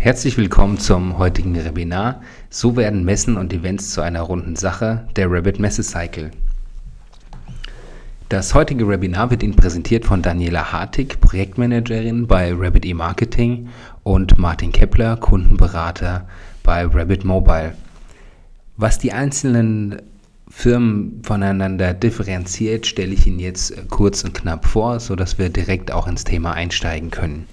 [0.00, 2.22] Herzlich willkommen zum heutigen Webinar.
[2.50, 6.30] So werden Messen und Events zu einer runden Sache, der Rabbit Messe Cycle.
[8.28, 13.70] Das heutige Webinar wird Ihnen präsentiert von Daniela Hartig, Projektmanagerin bei Rabbit E-Marketing
[14.04, 16.28] und Martin Kepler, Kundenberater
[16.62, 17.74] bei Rabbit Mobile.
[18.76, 20.00] Was die einzelnen
[20.48, 26.06] Firmen voneinander differenziert, stelle ich Ihnen jetzt kurz und knapp vor, sodass wir direkt auch
[26.06, 27.48] ins Thema einsteigen können.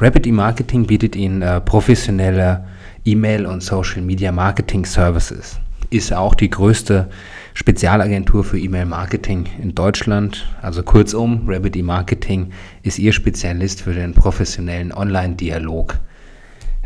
[0.00, 2.64] Rapid E-Marketing bietet Ihnen äh, professionelle
[3.04, 5.58] E-Mail- und Social Media Marketing Services.
[5.90, 7.08] Ist auch die größte
[7.54, 10.46] Spezialagentur für E-Mail-Marketing in Deutschland.
[10.62, 12.52] Also kurzum, Rabbit E-Marketing
[12.84, 15.98] ist Ihr Spezialist für den professionellen Online-Dialog.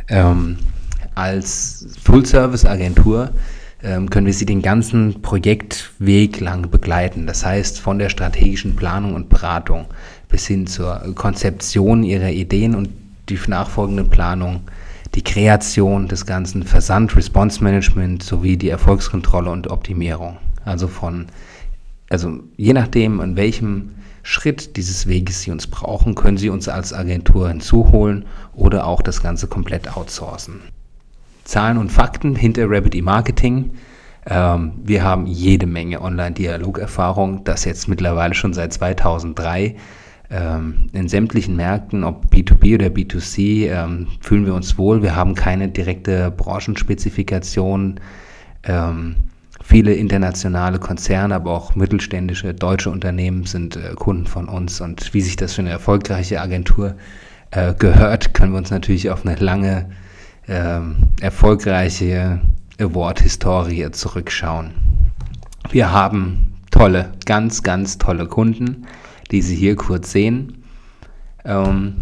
[0.08, 0.56] Ähm,
[1.14, 3.30] als Full-Service-Agentur
[3.82, 7.26] ähm, können wir Sie den ganzen Projektweg lang begleiten.
[7.26, 9.84] Das heißt, von der strategischen Planung und Beratung
[10.30, 14.62] bis hin zur Konzeption Ihrer Ideen und die nachfolgende Planung,
[15.14, 20.38] die Kreation des ganzen Versand, Response Management sowie die Erfolgskontrolle und Optimierung.
[20.64, 21.26] Also von,
[22.08, 23.90] also je nachdem, an welchem
[24.22, 28.24] Schritt dieses Weges Sie uns brauchen, können Sie uns als Agentur hinzuholen
[28.54, 30.60] oder auch das Ganze komplett outsourcen.
[31.44, 33.72] Zahlen und Fakten hinter Rabbit E-Marketing.
[34.26, 39.76] Ähm, wir haben jede Menge Online-Dialogerfahrung, das jetzt mittlerweile schon seit 2003
[40.32, 45.02] ähm, in sämtlichen Märkten, ob B2B oder B2C, ähm, fühlen wir uns wohl.
[45.02, 48.00] Wir haben keine direkte Branchenspezifikation.
[48.62, 49.16] Ähm,
[49.62, 54.80] viele internationale Konzerne, aber auch mittelständische deutsche Unternehmen sind äh, Kunden von uns.
[54.80, 56.94] Und wie sich das für eine erfolgreiche Agentur
[57.50, 59.90] äh, gehört, können wir uns natürlich auf eine lange,
[61.20, 62.40] erfolgreiche
[62.80, 64.72] Award-Historie zurückschauen.
[65.70, 68.88] Wir haben tolle, ganz, ganz tolle Kunden
[69.30, 70.64] die Sie hier kurz sehen.
[71.44, 71.94] Ähm,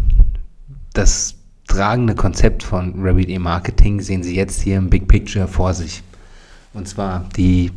[0.93, 1.35] das
[1.67, 6.03] tragende Konzept von Rabbit E-Marketing sehen Sie jetzt hier im Big Picture vor sich.
[6.73, 7.71] Und zwar die,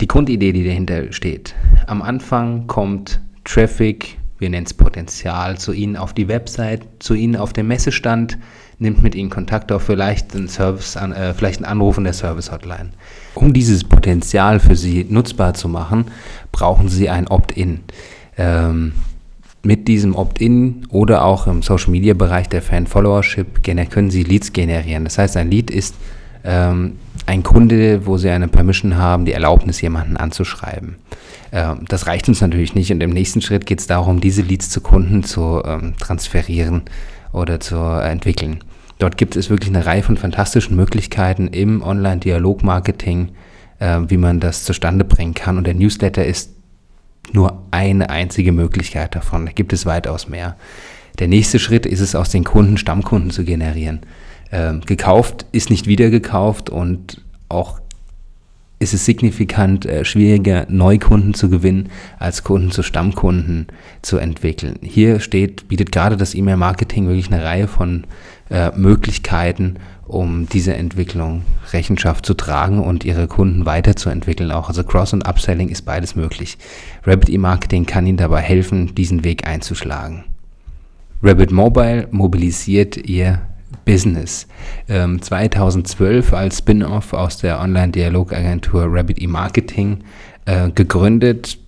[0.00, 1.54] die Grundidee, die dahinter steht.
[1.86, 7.36] Am Anfang kommt Traffic, wir nennen es Potenzial, zu Ihnen auf die Website, zu Ihnen
[7.36, 8.36] auf dem Messestand,
[8.78, 12.90] nimmt mit Ihnen Kontakt auf, vielleicht einen Service, äh, vielleicht einen Anruf in der Service-Hotline.
[13.34, 16.06] Um dieses Potenzial für Sie nutzbar zu machen,
[16.52, 17.80] brauchen Sie ein Opt-in
[18.36, 18.92] ähm,
[19.62, 25.04] mit diesem Opt-in oder auch im Social-Media-Bereich der Fan-Followership können Sie Leads generieren.
[25.04, 25.94] Das heißt, ein Lead ist
[26.44, 26.92] ähm,
[27.26, 30.96] ein Kunde, wo Sie eine Permission haben, die Erlaubnis, jemanden anzuschreiben.
[31.52, 34.70] Ähm, das reicht uns natürlich nicht und im nächsten Schritt geht es darum, diese Leads
[34.70, 36.82] zu Kunden zu ähm, transferieren
[37.32, 38.60] oder zu entwickeln.
[38.98, 43.30] Dort gibt es wirklich eine Reihe von fantastischen Möglichkeiten im Online-Dialog-Marketing,
[43.78, 45.58] äh, wie man das zustande bringen kann.
[45.58, 46.55] Und der Newsletter ist
[47.32, 49.46] nur eine einzige Möglichkeit davon.
[49.46, 50.56] Da gibt es weitaus mehr.
[51.18, 54.00] Der nächste Schritt ist es, aus den Kunden Stammkunden zu generieren.
[54.52, 57.80] Ähm, gekauft ist nicht wieder gekauft und auch
[58.78, 61.88] ist es signifikant äh, schwieriger, Neukunden zu gewinnen,
[62.18, 63.68] als Kunden zu Stammkunden
[64.02, 64.78] zu entwickeln.
[64.82, 68.04] Hier steht, bietet gerade das E-Mail-Marketing wirklich eine Reihe von
[68.50, 69.76] äh, Möglichkeiten,
[70.06, 74.52] um diese Entwicklung Rechenschaft zu tragen und ihre Kunden weiterzuentwickeln.
[74.52, 76.58] Auch also Cross- und Upselling ist beides möglich.
[77.04, 80.24] Rabbit E-Marketing kann Ihnen dabei helfen, diesen Weg einzuschlagen.
[81.22, 83.42] Rabbit Mobile mobilisiert ihr
[83.84, 84.46] Business.
[84.88, 90.04] Ähm, 2012 als Spin-off aus der Online-Dialogagentur Rabbit E-Marketing
[90.44, 91.58] äh, gegründet,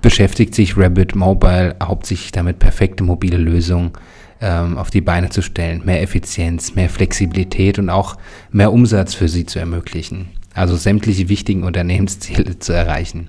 [0.00, 3.92] beschäftigt sich Rabbit Mobile hauptsächlich damit, perfekte mobile Lösungen
[4.40, 8.16] ähm, auf die Beine zu stellen, mehr Effizienz, mehr Flexibilität und auch
[8.50, 10.28] mehr Umsatz für sie zu ermöglichen.
[10.54, 13.28] Also sämtliche wichtigen Unternehmensziele zu erreichen.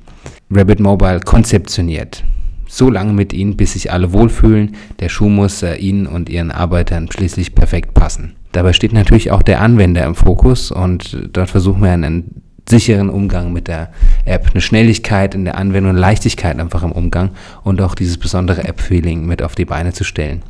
[0.51, 2.23] Rabbit Mobile konzeptioniert.
[2.67, 4.75] So lange mit ihnen, bis sich alle wohlfühlen.
[4.99, 8.35] Der Schuh muss äh, ihnen und ihren Arbeitern schließlich perfekt passen.
[8.51, 13.51] Dabei steht natürlich auch der Anwender im Fokus und dort versuchen wir einen sicheren Umgang
[13.51, 13.91] mit der
[14.25, 17.31] App, eine Schnelligkeit in der Anwendung, Leichtigkeit einfach im Umgang
[17.63, 20.43] und auch dieses besondere App-Feeling mit auf die Beine zu stellen.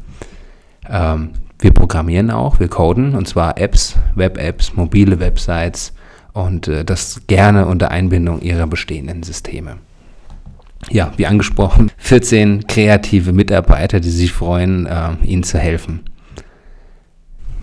[0.90, 5.94] Ähm, wir programmieren auch, wir coden, und zwar Apps, Web-Apps, mobile Websites
[6.34, 9.78] und äh, das gerne unter Einbindung ihrer bestehenden Systeme.
[10.90, 16.02] Ja, wie angesprochen, 14 kreative Mitarbeiter, die sich freuen, äh, Ihnen zu helfen.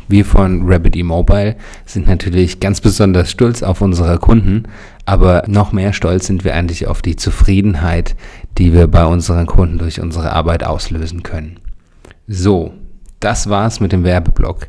[0.08, 4.64] Wir von Rabbit E-Mobile sind natürlich ganz besonders stolz auf unsere Kunden,
[5.04, 8.14] aber noch mehr stolz sind wir eigentlich auf die Zufriedenheit,
[8.58, 11.58] die wir bei unseren Kunden durch unsere Arbeit auslösen können.
[12.28, 12.72] So,
[13.20, 14.68] das war's mit dem Werbeblock.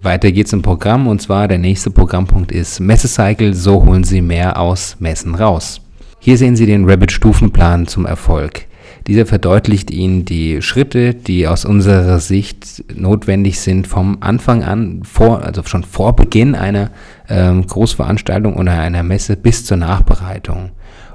[0.00, 4.60] Weiter geht's im Programm und zwar der nächste Programmpunkt ist Messecycle, so holen Sie mehr
[4.60, 5.80] aus Messen raus.
[6.20, 8.66] Hier sehen Sie den Rabbit Stufenplan zum Erfolg.
[9.06, 15.42] Dieser verdeutlicht Ihnen die Schritte, die aus unserer Sicht notwendig sind vom Anfang an, vor,
[15.42, 16.90] also schon vor Beginn einer
[17.28, 20.70] ähm, Großveranstaltung oder einer Messe bis zur Nachbereitung.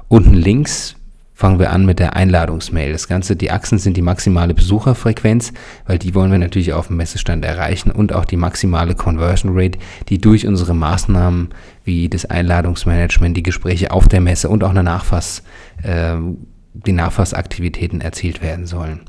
[0.08, 0.96] Unten links
[1.34, 2.92] fangen wir an mit der Einladungsmail.
[2.92, 5.52] Das Ganze, die Achsen sind die maximale Besucherfrequenz,
[5.86, 9.78] weil die wollen wir natürlich auf dem Messestand erreichen und auch die maximale Conversion Rate,
[10.08, 11.48] die durch unsere Maßnahmen
[11.84, 15.42] wie das Einladungsmanagement, die Gespräche auf der Messe und auch eine Nachfass,
[15.82, 16.16] äh,
[16.72, 19.00] die Nachfassaktivitäten erzielt werden sollen.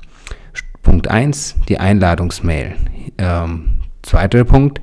[0.82, 2.76] Punkt 1, die Einladungsmail.
[3.18, 4.82] Ähm, zweiter Punkt,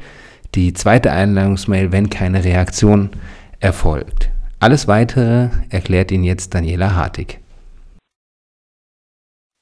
[0.55, 3.11] die zweite Einladungsmail, wenn keine Reaktion
[3.61, 4.32] erfolgt.
[4.63, 7.41] Alles Weitere erklärt Ihnen jetzt Daniela Hartig.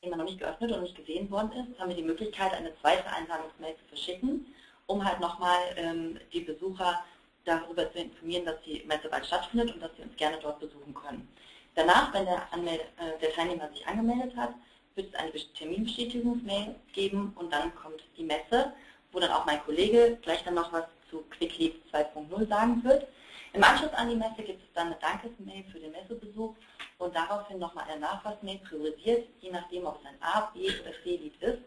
[0.03, 2.71] Wenn man noch nicht geöffnet und nicht gesehen worden ist, haben wir die Möglichkeit, eine
[2.83, 4.45] zweite Einladungsmail zu verschicken,
[4.85, 7.03] um halt nochmal ähm, die Besucher
[7.47, 10.93] darüber zu informieren, dass die Messe bald stattfindet und dass sie uns gerne dort besuchen
[10.93, 11.27] können.
[11.75, 14.53] Danach, wenn der, Anmeld äh, der Teilnehmer sich angemeldet hat,
[14.97, 18.75] wird es eine Terminbestätigungsmail geben und dann kommt die Messe,
[19.13, 23.07] wo dann auch mein Kollege gleich dann noch was zu QuickLeap 2.0 sagen wird.
[23.53, 26.55] Im Anschluss an die Messe gibt es dann eine Dankesmail für den Messebesuch
[26.99, 31.43] und daraufhin nochmal eine Nachweismail priorisiert, je nachdem, ob es ein A, B oder C-Lied
[31.43, 31.63] ist.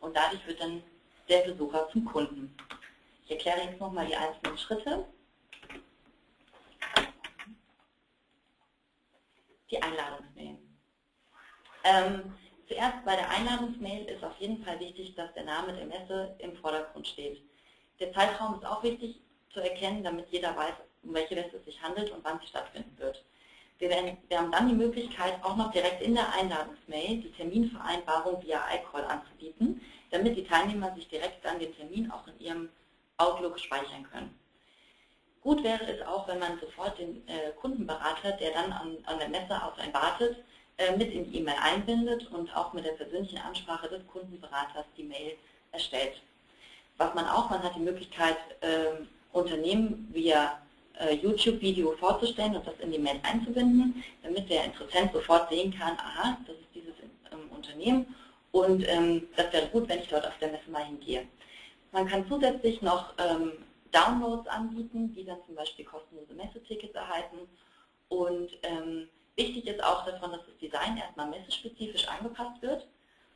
[0.00, 0.82] Und dadurch wird dann
[1.28, 2.56] der Besucher zum Kunden.
[3.24, 5.04] Ich erkläre jetzt nochmal die einzelnen Schritte.
[9.70, 10.58] Die Einladungsmail.
[11.84, 12.34] Ähm,
[12.66, 16.56] zuerst bei der Einladungsmail ist auf jeden Fall wichtig, dass der Name der Messe im
[16.56, 17.42] Vordergrund steht.
[18.00, 19.20] Der Zeitraum ist auch wichtig
[19.52, 22.96] zu erkennen, damit jeder weiß, um welche Messe es sich handelt und wann sie stattfinden
[22.98, 23.24] wird.
[23.78, 28.42] Wir, werden, wir, haben dann die Möglichkeit, auch noch direkt in der Einladungsmail die Terminvereinbarung
[28.42, 29.80] via iCall anzubieten,
[30.10, 32.68] damit die Teilnehmer sich direkt dann den Termin auch in ihrem
[33.16, 34.38] Outlook speichern können.
[35.42, 39.30] Gut wäre es auch, wenn man sofort den äh, Kundenberater, der dann an, an, der
[39.30, 40.36] Messe auf einen wartet,
[40.76, 45.04] äh, mit in die E-Mail einbindet und auch mit der persönlichen Ansprache des Kundenberaters die
[45.04, 45.38] Mail
[45.72, 46.20] erstellt.
[46.98, 50.60] Was man auch, man hat die Möglichkeit, äh, Unternehmen via
[51.08, 56.36] YouTube-Video vorzustellen und das in die Mail einzubinden, damit der Interessent sofort sehen kann, aha,
[56.46, 56.94] das ist dieses
[57.32, 58.14] ähm, Unternehmen
[58.52, 61.26] und ähm, das wäre gut, wenn ich dort auf der Messe mal hingehe.
[61.92, 63.52] Man kann zusätzlich noch ähm,
[63.92, 67.38] Downloads anbieten, die dann zum Beispiel kostenlose Messetickets erhalten
[68.08, 72.86] und ähm, wichtig ist auch davon, dass das Design erstmal messespezifisch angepasst wird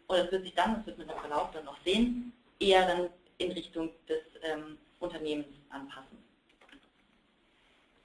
[0.06, 3.08] und es wird sich dann, das wird man im Verlauf dann noch sehen, eher dann
[3.38, 6.23] in Richtung des ähm, Unternehmens anpassen.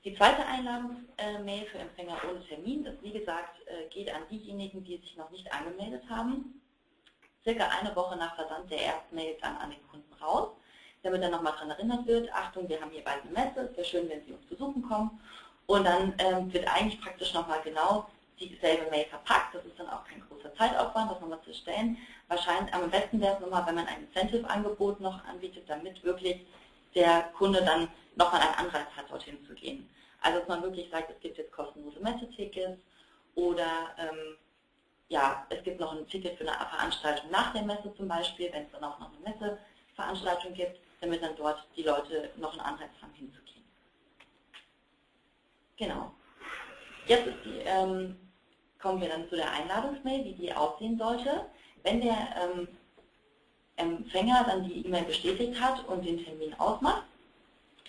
[0.06, 4.98] Die zweite Einladungsmail für Empfänger ohne Termin, das wie gesagt äh, geht an diejenigen, die
[4.98, 6.62] sich noch nicht angemeldet haben.
[7.44, 10.51] Circa eine Woche nach Versand der Erstmail dann an den Kunden raus,
[11.04, 13.86] damit er nochmal daran erinnert wird, Achtung, wir haben hier bald eine Messe, es wäre
[13.86, 15.19] schön, wenn Sie uns besuchen kommen.
[15.66, 18.07] Und dann ähm, wird eigentlich praktisch nochmal genau
[18.40, 19.54] dieselbe Mail verpackt.
[19.54, 21.98] Das ist dann auch kein großer Zeitaufwand, das nochmal zu stellen.
[22.30, 26.45] Wahrscheinlich am besten wäre es nochmal, wenn man ein Incentive-Angebot noch anbietet, damit wirklich
[26.95, 29.89] der Kunde dann nochmal einen Anreiz hat, dorthin zu gehen.
[30.21, 32.80] Also dass man wirklich sagt, es gibt jetzt kostenlose Messetickets
[33.36, 34.36] oder ähm,
[35.07, 38.66] ja, es gibt noch ein Ticket für eine Veranstaltung nach der Messe zum Beispiel, wenn
[38.66, 42.92] es dann auch noch eine Messeveranstaltung gibt, damit dann dort die Leute noch einen Anreiz
[43.01, 43.63] haben, hinzugehen.
[45.77, 46.13] Genau.
[47.07, 48.19] Jetzt die, ähm,
[48.80, 51.45] kommen wir dann zu der Einladungsmail, wie die aussehen sollte.
[51.83, 52.68] Wenn der ähm,
[53.77, 57.04] Empfänger dann die E-Mail bestätigt hat und den Termin ausmacht,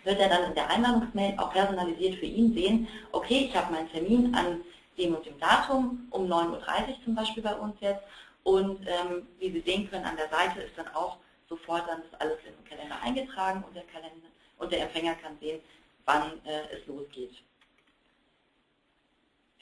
[0.04, 3.90] wird er dann in der Einladungsmail auch personalisiert für ihn sehen, okay, ich habe meinen
[3.90, 4.60] Termin an
[4.98, 8.02] dem und dem Datum, um 9.30 Uhr zum Beispiel bei uns jetzt
[8.42, 12.20] und ähm, wie Sie sehen können, an der Seite ist dann auch sofort dann das
[12.20, 14.28] alles in den Kalender eingetragen und der, Kalender,
[14.58, 15.60] und der Empfänger kann sehen,
[16.04, 17.34] wann äh, es losgeht.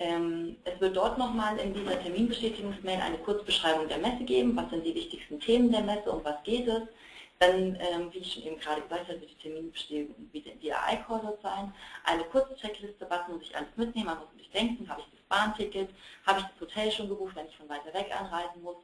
[0.00, 4.84] Ähm, es wird dort nochmal in dieser Terminbestätigungsmail eine Kurzbeschreibung der Messe geben, was sind
[4.84, 6.82] die wichtigsten Themen der Messe, um was geht es.
[7.40, 11.72] Dann, ähm, wie ich schon eben gerade gesagt habe, wird die der AI-Call sein.
[12.04, 15.20] Eine kurze Checkliste, was muss ich alles mitnehmen, man muss sich denken, habe ich das
[15.28, 15.90] Bahnticket,
[16.26, 18.76] habe ich das Hotel schon gebucht, wenn ich von weiter weg anreisen muss.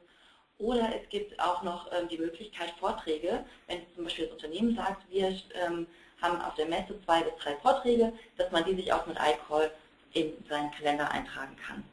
[0.57, 5.03] Oder es gibt auch noch ähm, die Möglichkeit, Vorträge, wenn zum Beispiel das Unternehmen sagt,
[5.09, 5.37] wir
[6.21, 9.69] haben auf der Messe zwei bis drei Vorträge, dass man die sich auch mit iCall
[10.13, 11.83] in seinen Kalender eintragen kann,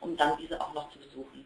[0.00, 1.44] um dann diese auch noch zu besuchen.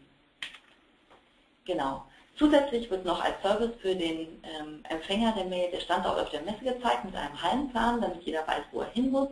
[1.65, 2.07] Genau.
[2.37, 6.41] Zusätzlich wird noch als Service für den ähm, Empfänger der Mail der Standort auf der
[6.41, 9.29] Messe gezeigt mit einem Hallenplan, damit jeder weiß, wo er hin muss.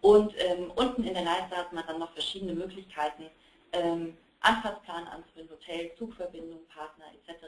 [0.00, 3.24] Und ähm, unten in der Leiste hat man dann noch verschiedene Möglichkeiten,
[3.72, 7.44] ähm, Anfahrtsplan anzubinden, Hotel, Zugverbindung, Partner etc.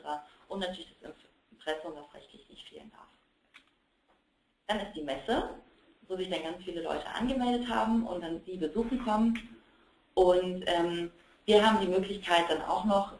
[0.49, 1.12] Und natürlich das
[1.50, 3.08] Impressum, was rechtlich nicht fehlen darf.
[4.66, 5.54] Dann ist die Messe
[6.12, 9.38] wo sich dann ganz viele Leute angemeldet haben und dann sie besuchen kommen.
[10.14, 11.11] Und ähm,
[11.46, 13.14] Wir haben die Möglichkeit dann auch noch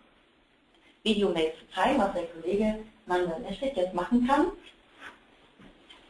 [1.05, 4.53] Videomails zu zeigen, was der Kollege Manuel Eschlik jetzt machen kann.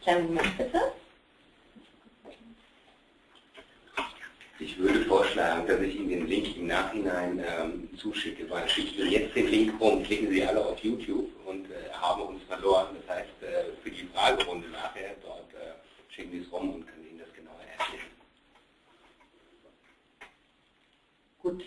[0.03, 0.81] Kleinen Moment bitte.
[4.59, 9.09] Ich würde vorschlagen, dass ich Ihnen den Link im Nachhinein ähm, zuschicke, weil schicken Sie
[9.11, 12.97] jetzt den Link rum, klicken Sie alle auf YouTube und äh, haben uns verloren.
[13.01, 15.75] Das heißt, äh, für die Fragerunde nachher, dort äh,
[16.15, 18.07] schicken Sie es rum und können Ihnen das genauer erklären.
[21.41, 21.65] Gut.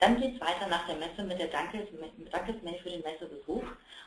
[0.00, 3.62] Dann geht es weiter nach der Messe mit der Dankesmail für den Messebesuch.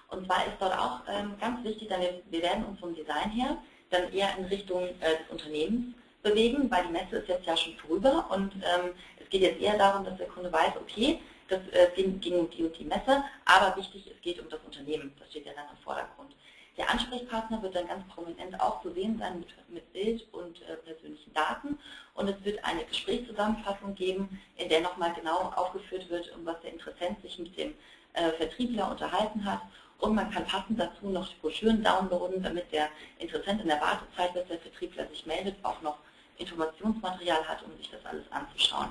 [0.10, 3.30] Und zwar ist dort auch ähm, ganz wichtig, denn wir, wir, werden uns vom Design
[3.30, 3.58] her
[3.92, 7.76] dann eher in Richtung äh, des Unternehmens bewegen, weil die Messe ist jetzt ja schon
[7.78, 11.90] vorüber und ähm, es geht jetzt eher darum, dass der Kunde weiß, okay, das äh,
[11.96, 15.46] ging um die und die Messe, aber wichtig, es geht um das Unternehmen, das steht
[15.46, 16.34] ja dann im Vordergrund.
[16.78, 20.76] Der Ansprechpartner wird dann ganz prominent auch zu sehen sein mit, mit Bild und äh,
[20.78, 21.78] persönlichen Daten
[22.16, 26.74] und es wird eine Gesprächszusammenfassung geben, in der nochmal genau aufgeführt wird, um was der
[26.74, 27.76] Interessent sich mit dem
[28.14, 29.62] äh, Vertriebler unterhalten hat
[30.00, 32.90] und man kann passend dazu noch die Broschüren downloaden, damit der
[33.20, 35.98] Interessent in der Wartezeit, bis der Vertriebler sich meldet, auch noch
[36.38, 38.90] Informationsmaterial hat, um sich das alles anzuschauen.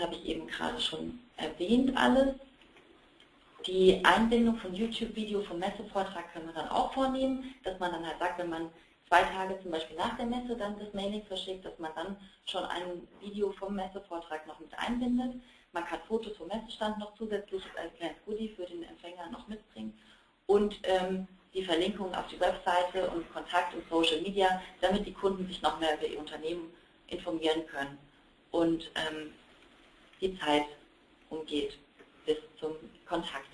[0.00, 2.34] Habe ich eben gerade schon erwähnt alles.
[3.66, 8.18] Die Einbindung von YouTube-Video vom Messevortrag können wir dann auch vornehmen, dass man dann halt
[8.18, 8.70] sagt, wenn man
[9.08, 12.64] zwei Tage zum Beispiel nach der Messe dann das Mailing verschickt, dass man dann schon
[12.64, 15.34] ein Video vom Messevortrag noch mit einbindet.
[15.72, 19.98] Man kann Fotos vom Messestand noch zusätzlich als kleines Goodie für den Empfänger noch mitbringen.
[20.46, 25.46] Und ähm, die Verlinkung auf die Webseite und Kontakt und Social Media, damit die Kunden
[25.46, 26.72] sich noch mehr über ihr Unternehmen
[27.08, 27.98] informieren können
[28.50, 29.32] und ähm,
[30.20, 30.66] die Zeit
[31.30, 31.78] umgeht
[32.26, 32.72] bis zum
[33.06, 33.48] Kontakt.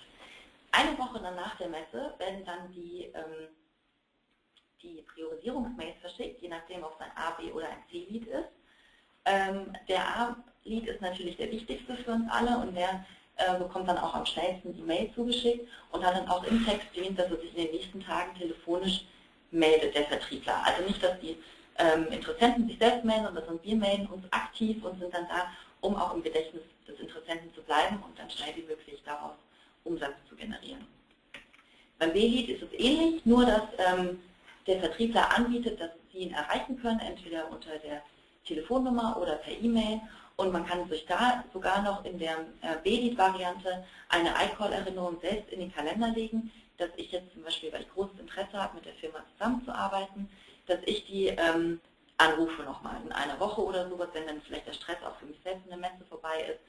[0.72, 3.48] Eine Woche nach der Messe werden dann die, ähm,
[4.82, 8.48] die Priorisierungsmails verschickt, je nachdem, ob es ein A, B oder ein C-Lead ist.
[9.24, 13.04] Ähm, der A-Lead ist natürlich der wichtigste für uns alle und der
[13.36, 16.88] äh, bekommt dann auch am schnellsten die Mail zugeschickt und hat dann auch im Text
[16.92, 19.06] stehen, dass er sich in den nächsten Tagen telefonisch
[19.50, 20.64] meldet, der Vertriebler.
[20.64, 21.36] Also nicht, dass die
[21.78, 25.48] ähm, Interessenten sich selbst melden, sondern wir melden uns aktiv und sind dann da,
[25.84, 29.34] um auch im Gedächtnis des Interessenten zu bleiben und dann schnell wie möglich daraus
[29.84, 30.86] Umsatz zu generieren.
[31.98, 34.20] Beim B-Lead ist es ähnlich, nur dass ähm,
[34.66, 38.02] der Vertriebler anbietet, dass Sie ihn erreichen können, entweder unter der
[38.46, 40.00] Telefonnummer oder per E-Mail
[40.36, 45.60] und man kann sich da sogar noch in der äh, B-Lead-Variante eine iCall-Erinnerung selbst in
[45.60, 48.94] den Kalender legen, dass ich jetzt zum Beispiel, weil ich großes Interesse habe, mit der
[48.94, 50.28] Firma zusammenzuarbeiten,
[50.66, 51.80] dass ich die ähm,
[52.18, 55.38] anrufe nochmal in einer Woche oder sowas, wenn dann vielleicht der Stress auch für mich
[55.42, 56.60] selbst in der Messe vorbei ist,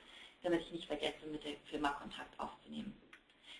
[0.43, 2.95] damit ich nicht vergesse, mit der Firma Kontakt aufzunehmen.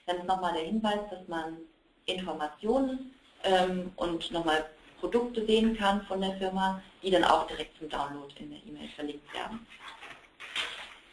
[0.05, 1.57] Dann ist nochmal der Hinweis, dass man
[2.05, 3.13] Informationen
[3.43, 8.33] ähm, und nochmal Produkte sehen kann von der Firma, die dann auch direkt zum Download
[8.39, 9.65] in der E-Mail verlinkt werden.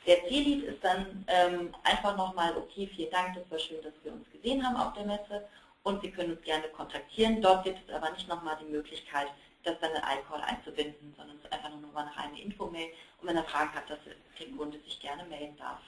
[0.07, 4.13] Der Ziellied ist dann ähm, einfach nochmal, okay, vielen Dank, das war schön, dass wir
[4.13, 5.47] uns gesehen haben auf der Messe
[5.85, 7.41] und Sie können uns gerne kontaktieren.
[7.41, 9.29] Dort gibt es aber nicht nochmal die Möglichkeit,
[9.63, 12.89] das dann in iCall einzubinden, sondern es ist einfach nur eine reine Info-Mail
[13.21, 15.81] und wenn er Fragen hat, dass der Kunde sich gerne melden darf.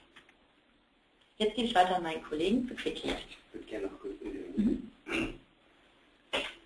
[1.39, 3.17] Jetzt gebe ich weiter an meinen Kollegen zu QuickLead.
[3.19, 4.91] Ich würde gerne noch kurz mhm.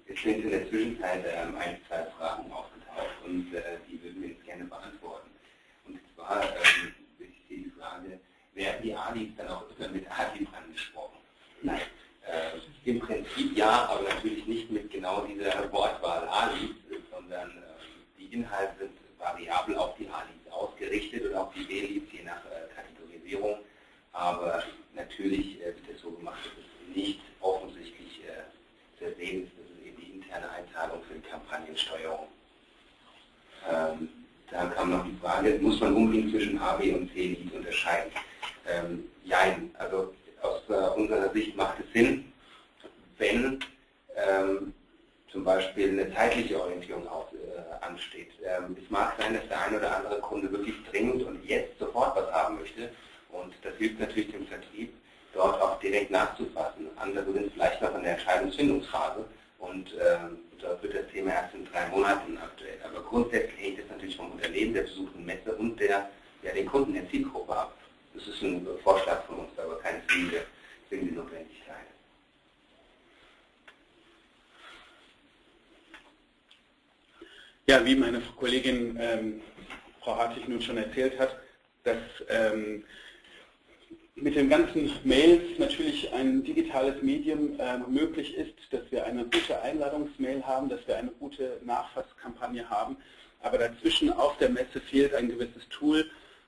[0.06, 4.28] Es sind in der Zwischenzeit ähm, ein, zwei Fragen aufgetaucht und äh, die würden wir
[4.30, 5.30] jetzt gerne beantworten.
[5.86, 6.94] Und zwar ähm,
[7.48, 8.18] die Frage,
[8.54, 11.18] werden die Alis dann auch öfter mit Adib angesprochen?
[11.62, 11.80] Nein.
[12.26, 16.74] Äh, Im Prinzip ja, aber natürlich nicht mit genau dieser Wortwahl äh,
[18.38, 22.68] die Inhalte sind variabel auf die Alis ausgerichtet und auf die B-Leads je nach äh,
[22.74, 23.58] Kategorisierung.
[24.12, 24.62] Aber
[24.94, 29.66] natürlich äh, wird es so gemacht, dass es nicht offensichtlich äh, zu sehen ist, dass
[29.76, 32.28] es eben die interne Einzahlung für die Kampagnensteuerung.
[33.70, 34.08] Ähm,
[34.50, 38.12] da kam noch die Frage, muss man unbedingt zwischen A, B und C-Lead unterscheiden?
[38.66, 42.32] Ähm, nein, also aus äh, unserer Sicht macht es Sinn,
[43.18, 43.58] wenn
[44.16, 44.72] ähm,
[45.30, 48.30] zum Beispiel eine zeitliche Orientierung aus, äh, ansteht.
[48.44, 52.16] Ähm, es mag sein, dass der ein oder andere Kunde wirklich dringend und jetzt sofort
[52.16, 52.90] was haben möchte
[53.30, 54.92] und das hilft natürlich dem Vertrieb,
[55.34, 56.88] dort auch direkt nachzufassen.
[56.96, 59.24] Andere sind vielleicht noch in der Entscheidungsfindungsphase
[59.58, 62.78] und ähm, da wird das Thema erst in drei Monaten aktuell.
[62.84, 66.08] Aber grundsätzlich hängt es natürlich vom Unternehmen, der besuchten Messe und der,
[66.42, 67.76] ja, den Kunden der Zielgruppe ab.
[68.14, 70.42] Das ist ein Vorschlag von uns, aber keine zwingende,
[70.88, 71.58] zwingende Notwendigkeit.
[77.68, 79.42] Ja, wie meine Kollegin ähm,
[80.00, 81.36] Frau Hartig nun schon erzählt hat,
[81.84, 81.98] dass
[82.30, 82.82] ähm,
[84.14, 89.60] mit den ganzen Mails natürlich ein digitales Medium äh, möglich ist, dass wir eine gute
[89.62, 92.96] Einladungsmail haben, dass wir eine gute Nachfasskampagne haben.
[93.40, 96.04] Aber dazwischen auf der Messe fehlt ein gewisses Tool.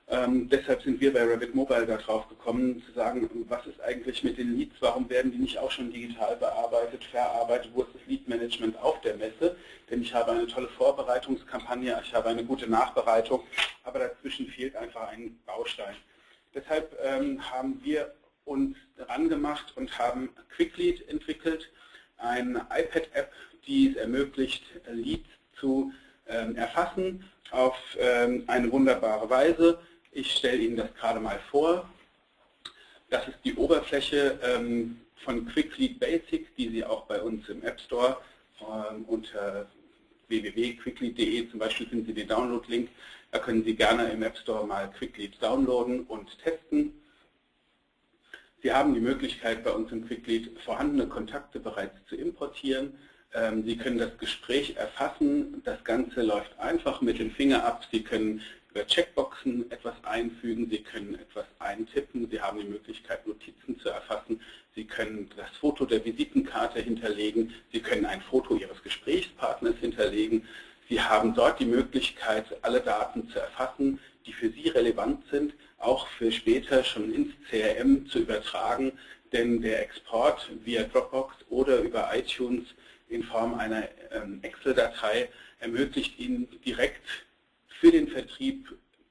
[0.09, 4.37] Ähm, deshalb sind wir bei Rabbit Mobile darauf gekommen, zu sagen, was ist eigentlich mit
[4.37, 8.77] den Leads, warum werden die nicht auch schon digital bearbeitet, verarbeitet, wo ist das Lead-Management
[8.81, 9.55] auf der Messe?
[9.89, 13.43] Denn ich habe eine tolle Vorbereitungskampagne, ich habe eine gute Nachbereitung,
[13.85, 15.95] aber dazwischen fehlt einfach ein Baustein.
[16.53, 18.13] Deshalb ähm, haben wir
[18.45, 21.69] uns daran gemacht und haben QuickLead entwickelt,
[22.17, 23.31] eine iPad-App,
[23.65, 25.29] die es ermöglicht, Leads
[25.59, 25.91] zu
[26.27, 29.79] ähm, erfassen auf ähm, eine wunderbare Weise.
[30.11, 31.89] Ich stelle Ihnen das gerade mal vor.
[33.09, 37.79] Das ist die Oberfläche ähm, von QuickLead Basic, die Sie auch bei uns im App
[37.79, 38.17] Store
[39.07, 39.67] unter
[40.27, 42.89] www.quicklead.de zum Beispiel finden Sie den Download-Link.
[43.31, 47.00] Da können Sie gerne im App Store mal QuickLead downloaden und testen.
[48.61, 52.93] Sie haben die Möglichkeit, bei uns im QuickLead vorhandene Kontakte bereits zu importieren.
[53.33, 55.61] Ähm, Sie können das Gespräch erfassen.
[55.65, 57.87] Das Ganze läuft einfach mit dem Finger ab.
[57.91, 58.41] Sie können
[58.71, 64.39] über Checkboxen etwas einfügen, Sie können etwas eintippen, Sie haben die Möglichkeit, Notizen zu erfassen,
[64.75, 70.47] Sie können das Foto der Visitenkarte hinterlegen, Sie können ein Foto Ihres Gesprächspartners hinterlegen,
[70.87, 76.07] Sie haben dort die Möglichkeit, alle Daten zu erfassen, die für Sie relevant sind, auch
[76.07, 78.93] für später schon ins CRM zu übertragen,
[79.31, 82.67] denn der Export via Dropbox oder über iTunes
[83.09, 87.05] in Form einer ähm, Excel-Datei ermöglicht Ihnen direkt
[87.67, 88.67] für den Vertrieb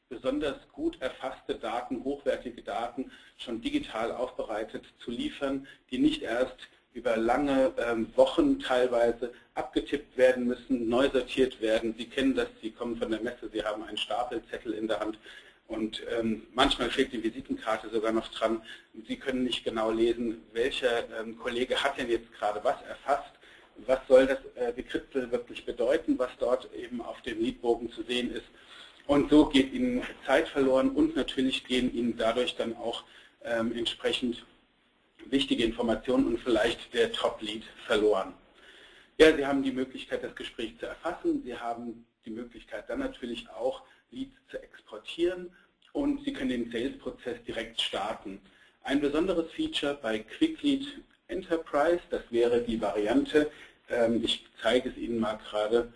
[0.08, 7.16] besonders gut erfasste Daten, hochwertige Daten schon digital aufbereitet zu liefern, die nicht erst über
[7.16, 11.94] lange ähm, Wochen teilweise abgetippt werden müssen, neu sortiert werden.
[11.96, 15.18] Sie kennen das, Sie kommen von der Messe, Sie haben einen Stapelzettel in der Hand
[15.68, 18.60] und ähm, manchmal fehlt die Visitenkarte sogar noch dran.
[19.06, 23.30] Sie können nicht genau lesen, welcher ähm, Kollege hat denn jetzt gerade was erfasst,
[23.86, 28.32] was soll das äh, Gekritzel wirklich bedeuten, was dort eben auf dem Liedbogen zu sehen
[28.34, 28.46] ist.
[29.06, 33.04] Und so geht Ihnen Zeit verloren und natürlich gehen Ihnen dadurch dann auch
[33.44, 34.44] ähm, entsprechend
[35.26, 38.34] wichtige Informationen und vielleicht der Top-Lead verloren.
[39.18, 41.42] Ja, Sie haben die Möglichkeit, das Gespräch zu erfassen.
[41.44, 45.50] Sie haben die Möglichkeit, dann natürlich auch Leads zu exportieren
[45.92, 48.40] und Sie können den Sales-Prozess direkt starten.
[48.82, 50.86] Ein besonderes Feature bei QuickLead
[51.28, 53.50] Enterprise, das wäre die Variante,
[53.88, 55.92] ähm, ich zeige es Ihnen mal gerade,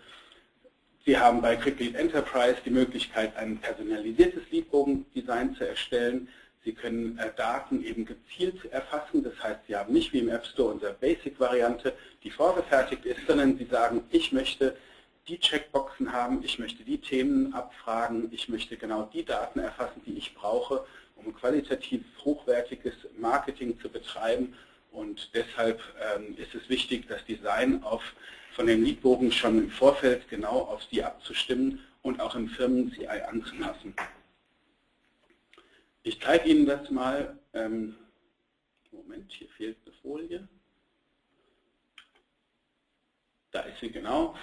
[1.06, 6.28] Sie haben bei QuickLead Enterprise die Möglichkeit, ein personalisiertes Leadbogen-Design zu erstellen.
[6.64, 10.46] Sie können äh, Daten eben gezielt erfassen, das heißt, Sie haben nicht wie im App
[10.46, 14.77] Store unsere Basic-Variante, die vorgefertigt ist, sondern Sie sagen, ich möchte
[15.29, 20.16] die Checkboxen haben, ich möchte die Themen abfragen, ich möchte genau die Daten erfassen, die
[20.18, 20.85] ich brauche,
[21.16, 24.55] um qualitativ hochwertiges Marketing zu betreiben.
[24.92, 25.81] Und deshalb
[26.14, 28.03] ähm, ist es wichtig, das Design auf
[28.55, 33.94] von den Leadbogen schon im Vorfeld genau auf sie abzustimmen und auch im Firmen-CI anzupassen.
[36.06, 37.38] Ich zeige Ihnen das mal.
[37.54, 37.96] Ähm,
[38.92, 40.46] Moment, hier fehlt eine Folie.
[43.50, 44.36] Da ist sie genau.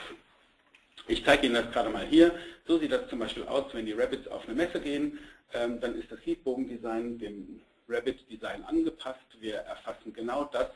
[1.07, 2.33] Ich zeige Ihnen das gerade mal hier.
[2.65, 5.19] So sieht das zum Beispiel aus, wenn die Rabbits auf eine Messe gehen.
[5.53, 9.19] Ähm, dann ist das Leadbogen-Design dem Rabbit-Design angepasst.
[9.39, 10.69] Wir erfassen genau das,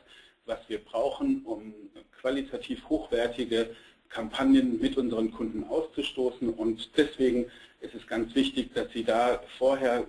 [0.46, 1.74] was wir brauchen, um
[2.22, 3.76] qualitativ hochwertige
[4.10, 6.48] Kampagnen mit unseren Kunden auszustoßen.
[6.54, 10.06] Und deswegen ist es ganz wichtig, dass Sie da vorher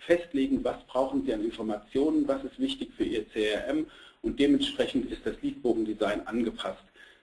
[0.00, 3.86] festlegen, was brauchen Sie an Informationen, was ist wichtig für Ihr CRM
[4.22, 6.82] und dementsprechend ist das Leadbogendesign angepasst.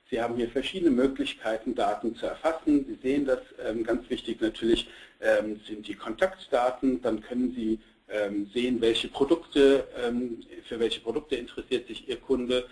[0.10, 2.86] Sie haben hier verschiedene Möglichkeiten, Daten zu erfassen.
[2.88, 4.88] Sie sehen das, ähm, ganz wichtig natürlich
[5.20, 9.88] ähm, sind die Kontaktdaten, dann können Sie ähm, sehen, welche Produkte,
[10.68, 12.68] für welche Produkte interessiert sich Ihr Kunde.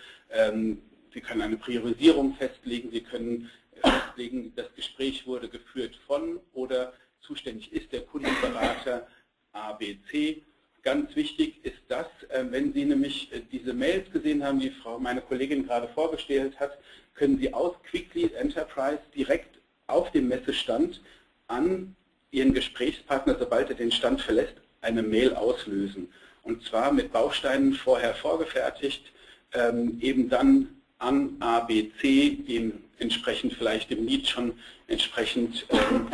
[1.12, 3.50] Sie können eine Priorisierung festlegen, Sie können
[3.82, 9.06] festlegen, das Gespräch wurde geführt von oder zuständig ist der Kundenberater
[9.54, 10.42] ABC.
[10.82, 12.06] Ganz wichtig ist das,
[12.50, 16.76] wenn Sie nämlich äh, diese Mails gesehen haben, die Frau, meine Kollegin gerade vorgestellt hat,
[17.14, 21.00] können Sie aus QuickLead Enterprise direkt auf dem Messestand
[21.46, 21.96] an
[22.32, 26.12] Ihren Gesprächspartner, sobald er den Stand verlässt, eine Mail auslösen.
[26.42, 29.12] Und zwar mit Bausteinen vorher vorgefertigt,
[29.54, 34.52] ähm, eben dann an A, B, C, dem entsprechend vielleicht dem Lied schon
[34.88, 36.06] entsprechend ähm,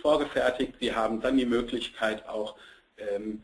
[0.00, 0.74] vorgefertigt.
[0.80, 2.56] Sie haben dann die Möglichkeit auch
[2.96, 3.42] ähm,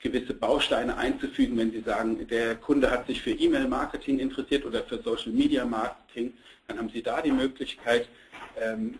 [0.00, 5.00] gewisse Bausteine einzufügen, wenn Sie sagen, der Kunde hat sich für E-Mail-Marketing interessiert oder für
[5.00, 6.34] Social-Media-Marketing,
[6.66, 8.08] dann haben Sie da die Möglichkeit,
[8.60, 8.98] ähm,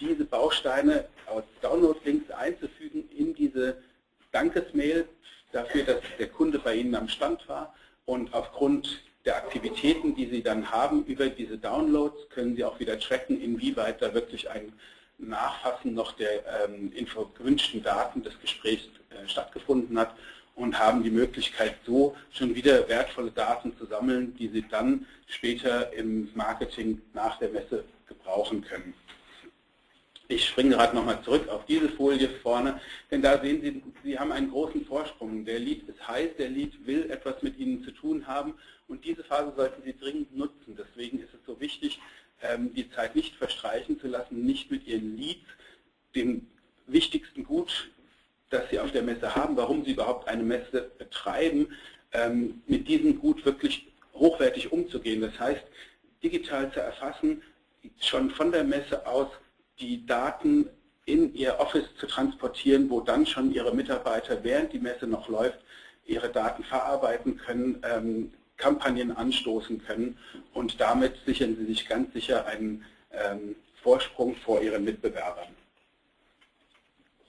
[0.00, 3.78] diese Bausteine aus Download-Links einzufügen in diese
[4.32, 5.08] Dankesmail
[5.52, 10.42] dafür, dass der Kunde bei Ihnen am Stand war und aufgrund der Aktivitäten, die Sie
[10.42, 14.72] dann haben über diese Downloads, können Sie auch wieder tracken, inwieweit da wirklich ein
[15.18, 16.92] Nachfassen noch der ähm,
[17.36, 20.14] gewünschten Daten des Gesprächs äh, stattgefunden hat
[20.56, 25.92] und haben die Möglichkeit, so schon wieder wertvolle Daten zu sammeln, die Sie dann später
[25.92, 28.94] im Marketing nach der Messe gebrauchen können.
[30.26, 34.32] Ich springe gerade nochmal zurück auf diese Folie vorne, denn da sehen Sie, Sie haben
[34.32, 35.44] einen großen Vorsprung.
[35.44, 38.54] Der Lead ist heiß, der Lead will etwas mit Ihnen zu tun haben
[38.88, 40.78] und diese Phase sollten Sie dringend nutzen.
[40.78, 42.00] Deswegen ist es so wichtig,
[42.74, 45.46] die Zeit nicht verstreichen zu lassen, nicht mit Ihren Leads,
[46.14, 46.46] dem
[46.86, 47.90] wichtigsten Gut,
[48.50, 51.68] das Sie auf der Messe haben, warum Sie überhaupt eine Messe betreiben,
[52.12, 55.20] ähm, mit diesem Gut wirklich hochwertig umzugehen.
[55.20, 55.64] Das heißt,
[56.22, 57.42] digital zu erfassen,
[58.00, 59.28] schon von der Messe aus
[59.80, 60.68] die Daten
[61.06, 65.58] in Ihr Office zu transportieren, wo dann schon Ihre Mitarbeiter, während die Messe noch läuft,
[66.06, 70.18] ihre Daten verarbeiten können, ähm, Kampagnen anstoßen können
[70.52, 75.48] und damit sichern Sie sich ganz sicher einen ähm, Vorsprung vor Ihren Mitbewerbern.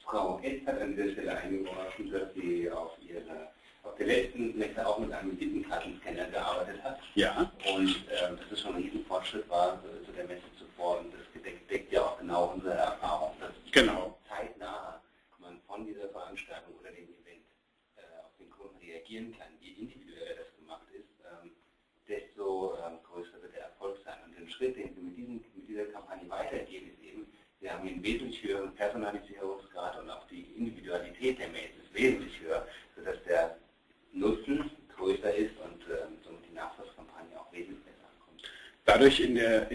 [0.06, 3.50] Frau Hess hat an dieser Stelle eingeworfen, dass sie auf, ihre,
[3.84, 7.00] auf der letzten Messe auch mit einem Visitenkartenscanner gearbeitet hat.
[7.16, 7.52] Ja.
[7.76, 11.00] Und äh, dass es schon ein Riesenfortschritt war äh, zu der Messe zuvor.
[11.00, 14.18] Und das deckt, deckt ja auch genau unsere Erfahrung, dass genau.
[14.30, 15.02] zeitnah
[15.40, 17.46] man von dieser Veranstaltung oder dem Event
[17.98, 21.52] äh, auf den Kunden reagieren kann, je individueller das gemacht ist, ähm,
[22.08, 24.18] desto ähm, größer wird der Erfolg sein.
[24.26, 27.28] Und den Schritt, den Sie mit, diesen, mit dieser Kampagne weitergehen, ist eben,
[27.62, 32.68] Sie haben einen wesentlich höheren Personalisierungsgrad und auch die Individualität der Mails ist wesentlich höher,
[32.96, 33.58] sodass der
[34.14, 38.44] Nutzen größer ist und ähm, somit die Nachwuchskampagne auch wesentlich besser ankommt.
[38.86, 39.20] Dadurch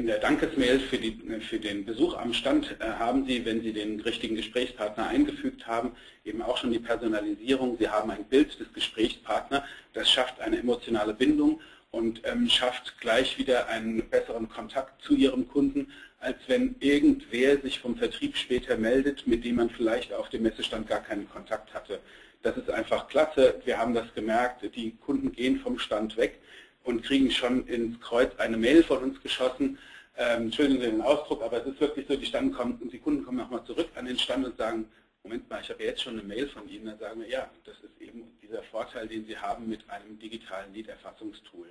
[0.00, 3.74] in der, Dankesmail für, die, für den Besuch am Stand äh, haben Sie, wenn Sie
[3.74, 5.92] den richtigen Gesprächspartner eingefügt haben,
[6.24, 7.76] eben auch schon die Personalisierung.
[7.78, 11.60] Sie haben ein Bild des Gesprächspartners, das schafft eine emotionale Bindung
[11.90, 17.78] und ähm, schafft gleich wieder einen besseren Kontakt zu Ihrem Kunden, als wenn irgendwer sich
[17.78, 22.00] vom Vertrieb später meldet, mit dem man vielleicht auf dem Messestand gar keinen Kontakt hatte.
[22.42, 23.60] Das ist einfach klasse.
[23.66, 26.38] Wir haben das gemerkt, die Kunden gehen vom Stand weg
[26.84, 29.78] und kriegen schon ins Kreuz eine Mail von uns geschossen.
[30.16, 33.24] Ähm, Entschuldigen Sie den Ausdruck, aber es ist wirklich so, die, Stand kommen, die Kunden
[33.24, 34.86] kommen nochmal zurück an den Stand und sagen,
[35.22, 36.86] Moment mal, ich habe jetzt schon eine Mail von Ihnen.
[36.86, 40.72] Dann sagen wir, ja, das ist eben dieser Vorteil, den Sie haben mit einem digitalen
[40.72, 41.68] Lead-Erfassungstool.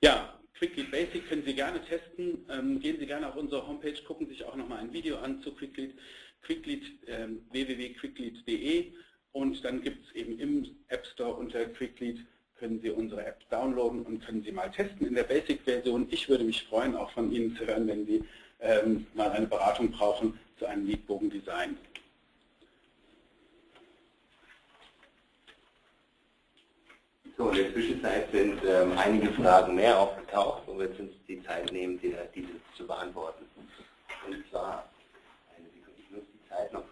[0.00, 2.46] Ja, QuickLead Basic können Sie gerne testen.
[2.48, 5.52] Ähm, gehen Sie gerne auf unsere Homepage, gucken sich auch nochmal ein Video an zu
[5.52, 5.94] QuickLead.
[6.46, 8.92] QuickLead ähm, www.quicklead.de
[9.32, 12.24] und dann gibt es eben im App Store unter QuickLead
[12.62, 16.06] können Sie unsere App downloaden und können sie mal testen in der Basic-Version.
[16.12, 18.22] Ich würde mich freuen, auch von Ihnen zu hören, wenn Sie
[18.60, 21.76] ähm, mal eine Beratung brauchen zu einem Leadbogen-Design.
[27.36, 31.72] So, in der Zwischenzeit sind ähm, einige Fragen mehr aufgetaucht, wo wir uns die Zeit
[31.72, 33.44] nehmen, die, diese zu beantworten.
[34.28, 34.88] Und zwar,
[35.98, 36.84] ich nutze die Zeit noch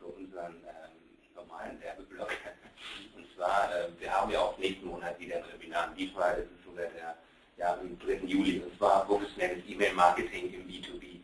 [1.60, 2.30] normalen Werbeblock.
[3.16, 5.92] Und zwar, äh, wir haben ja auch nächsten Monat wieder ein Webinar.
[5.96, 7.16] Diesmal ist es sogar der
[7.56, 8.26] ja, am 3.
[8.26, 8.60] Juli.
[8.60, 11.20] Und zwar professionelles E-Mail-Marketing im B2B.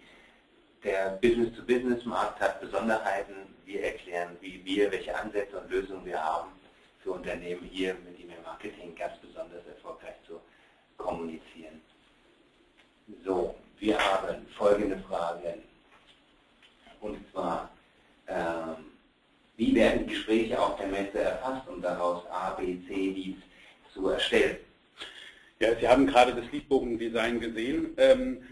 [0.85, 3.55] Der Business-to-Business-Markt hat Besonderheiten.
[3.64, 6.51] Wir erklären, wie wir, welche Ansätze und Lösungen wir haben
[7.03, 10.40] für Unternehmen hier mit E-Mail-Marketing ganz besonders erfolgreich zu
[10.96, 11.81] kommunizieren.
[13.25, 15.62] So, wir haben folgende Fragen.
[17.01, 17.70] Und zwar,
[18.29, 18.87] ähm,
[19.57, 23.42] wie werden die Gespräche auf der Messe erfasst, um daraus A, B, C Leads
[23.94, 24.56] zu erstellen?
[25.60, 27.94] Ja, Sie haben gerade das Leadbogen-Design gesehen.
[27.96, 28.42] Ähm,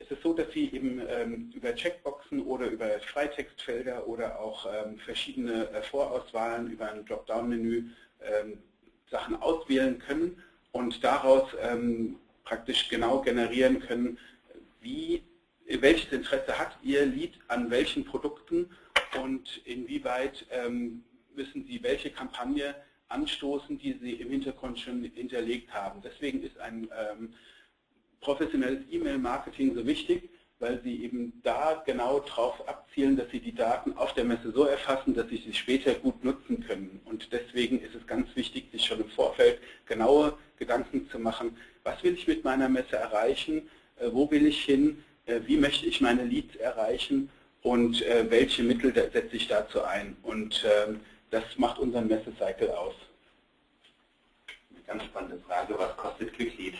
[0.00, 4.98] es ist so, dass Sie eben ähm, über Checkboxen oder über Freitextfelder oder auch ähm,
[4.98, 7.90] verschiedene äh, Vorauswahlen über ein Dropdown-Menü
[8.22, 8.58] ähm,
[9.10, 14.18] Sachen auswählen können und daraus ähm, praktisch genau generieren können,
[14.80, 15.22] wie,
[15.66, 18.70] welches Interesse hat Ihr Lead an welchen Produkten
[19.22, 21.04] und inwieweit ähm,
[21.34, 22.74] müssen Sie welche Kampagne
[23.08, 26.00] anstoßen, die Sie im Hintergrund schon hinterlegt haben.
[26.02, 27.34] Deswegen ist ein ähm,
[28.20, 33.96] professionelles E-Mail-Marketing so wichtig, weil Sie eben da genau darauf abzielen, dass Sie die Daten
[33.96, 37.00] auf der Messe so erfassen, dass Sie sie später gut nutzen können.
[37.06, 42.02] Und deswegen ist es ganz wichtig, sich schon im Vorfeld genaue Gedanken zu machen, was
[42.04, 46.00] will ich mit meiner Messe erreichen, äh, wo will ich hin, äh, wie möchte ich
[46.00, 47.30] meine Leads erreichen
[47.62, 50.16] und äh, welche Mittel setze ich dazu ein.
[50.22, 52.94] Und ähm, das macht unseren Messecycle aus.
[54.70, 56.74] Eine ganz spannende Frage, was kostet QuickLead?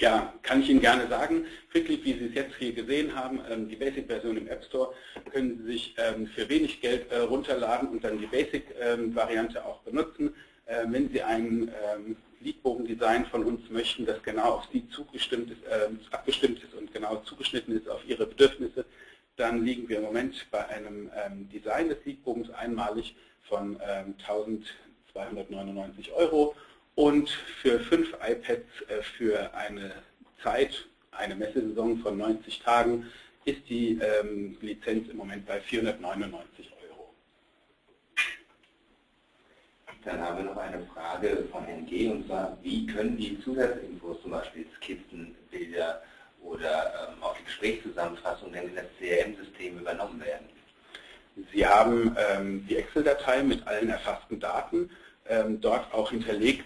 [0.00, 1.46] Ja, kann ich Ihnen gerne sagen.
[1.70, 4.92] Quickly, wie Sie es jetzt hier gesehen haben, ähm, die Basic-Version im App Store
[5.30, 10.34] können Sie sich ähm, für wenig Geld äh, runterladen und dann die Basic-Variante auch benutzen.
[10.66, 11.70] Ähm, wenn Sie ein
[12.40, 15.62] Leadbogen-Design von uns möchten, das genau auf Sie zugestimmt ist,
[16.12, 18.84] abgestimmt ist und genau zugeschnitten ist auf Ihre Bedürfnisse,
[19.36, 21.10] dann liegen wir im Moment bei einem
[21.50, 26.54] Design des Leadbogens einmalig von 1299 Euro
[26.96, 29.92] und für fünf iPads äh, für eine
[30.42, 33.06] Zeit, eine Messesaison von 90 Tagen,
[33.44, 37.14] ist die ähm, Lizenz im Moment bei 499 Euro.
[40.04, 44.32] Dann haben wir noch eine Frage von NG und zwar, wie können die Zusatzinfos, zum
[44.32, 46.02] Beispiel Skizzen, Bilder
[46.46, 50.46] oder ähm, auch die Gesprächszusammenfassung denn in das CRM-System übernommen werden?
[51.52, 54.90] Sie haben ähm, die Excel-Datei mit allen erfassten Daten
[55.28, 56.64] ähm, dort auch hinterlegt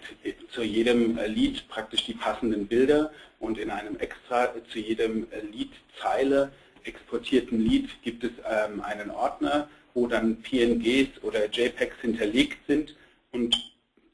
[0.52, 5.40] zu jedem äh, Lied praktisch die passenden Bilder und in einem extra zu jedem äh,
[5.40, 6.52] Liedzeile
[6.84, 12.94] exportierten Lied gibt es ähm, einen Ordner, wo dann PNGs oder JPEGs hinterlegt sind
[13.32, 13.56] und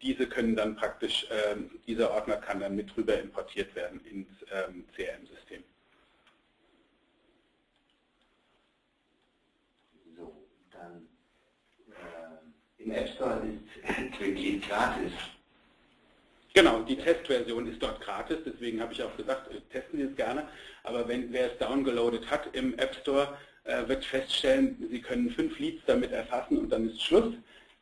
[0.03, 4.29] diese können dann praktisch, ähm, dieser Ordner kann dann mit rüber importiert werden ins
[4.95, 5.63] CRM-System.
[12.79, 15.13] Im App Store ist Quickly gratis.
[16.55, 20.17] Genau, die Testversion ist dort gratis, deswegen habe ich auch gesagt, äh, testen Sie es
[20.17, 20.49] gerne.
[20.85, 25.59] Aber wenn wer es downgeloadet hat im App Store, äh, wird feststellen, Sie können fünf
[25.59, 27.35] Leads damit erfassen und dann ist Schluss.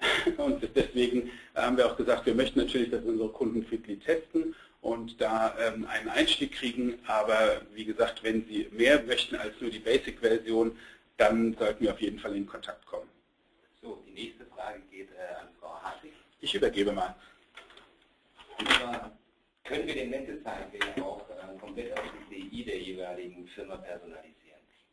[0.36, 5.20] Und deswegen haben wir auch gesagt, wir möchten natürlich, dass unsere Kunden Quickly testen und
[5.20, 6.98] da ähm, einen Einstieg kriegen.
[7.06, 10.76] Aber wie gesagt, wenn Sie mehr möchten als nur die Basic-Version,
[11.16, 13.08] dann sollten wir auf jeden Fall in Kontakt kommen.
[13.80, 16.12] So, die nächste Frage geht äh, an Frau Hartig.
[16.40, 17.14] Ich übergebe mal.
[19.64, 24.43] Können wir den Netzezeichen auch äh, komplett auf die CI der jeweiligen Firma personalisieren?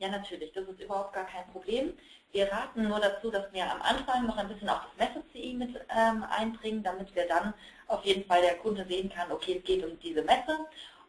[0.01, 1.93] Ja, natürlich, das ist überhaupt gar kein Problem.
[2.31, 5.79] Wir raten nur dazu, dass wir am Anfang noch ein bisschen auch das Messe-CI mit
[5.95, 7.53] ähm, einbringen, damit wir dann
[7.85, 10.57] auf jeden Fall der Kunde sehen kann, okay, es geht um diese Messe.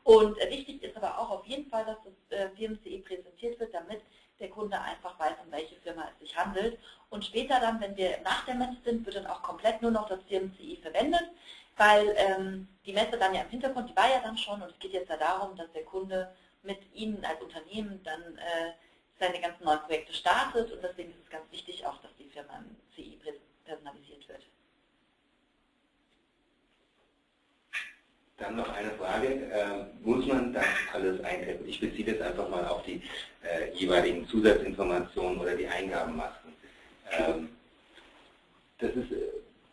[0.04, 3.72] Und äh, wichtig ist aber auch auf jeden Fall, dass das äh, Firmen-CI präsentiert wird,
[3.72, 4.02] damit
[4.38, 6.78] der Kunde einfach weiß, um welche Firma es sich handelt.
[7.08, 10.06] Und später dann, wenn wir nach der Messe sind, wird dann auch komplett nur noch
[10.06, 11.30] das Firmen-CI verwendet,
[11.78, 14.78] weil ähm, die Messe dann ja im Hintergrund, die war ja dann schon und es
[14.78, 16.30] geht jetzt ja darum, dass der Kunde
[16.62, 18.72] mit Ihnen als Unternehmen dann äh,
[19.18, 22.58] seine ganzen neuen Projekte startet und deswegen ist es ganz wichtig auch, dass die Firma
[22.58, 23.18] im CI
[23.64, 24.42] personalisiert wird.
[28.38, 31.68] Dann noch eine Frage, äh, muss man das alles eintippen?
[31.68, 33.00] Ich beziehe das einfach mal auf die
[33.44, 36.52] äh, jeweiligen Zusatzinformationen oder die Eingabenmasken.
[37.12, 37.50] Ähm,
[38.78, 39.28] das ist, äh,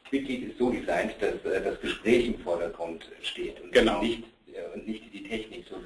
[0.08, 4.02] Quicklead ist so designt, dass äh, das Gespräch im Vordergrund steht und genau.
[4.02, 4.23] nicht,
[4.54, 5.65] äh, und nicht die Technik.
[5.67, 5.78] So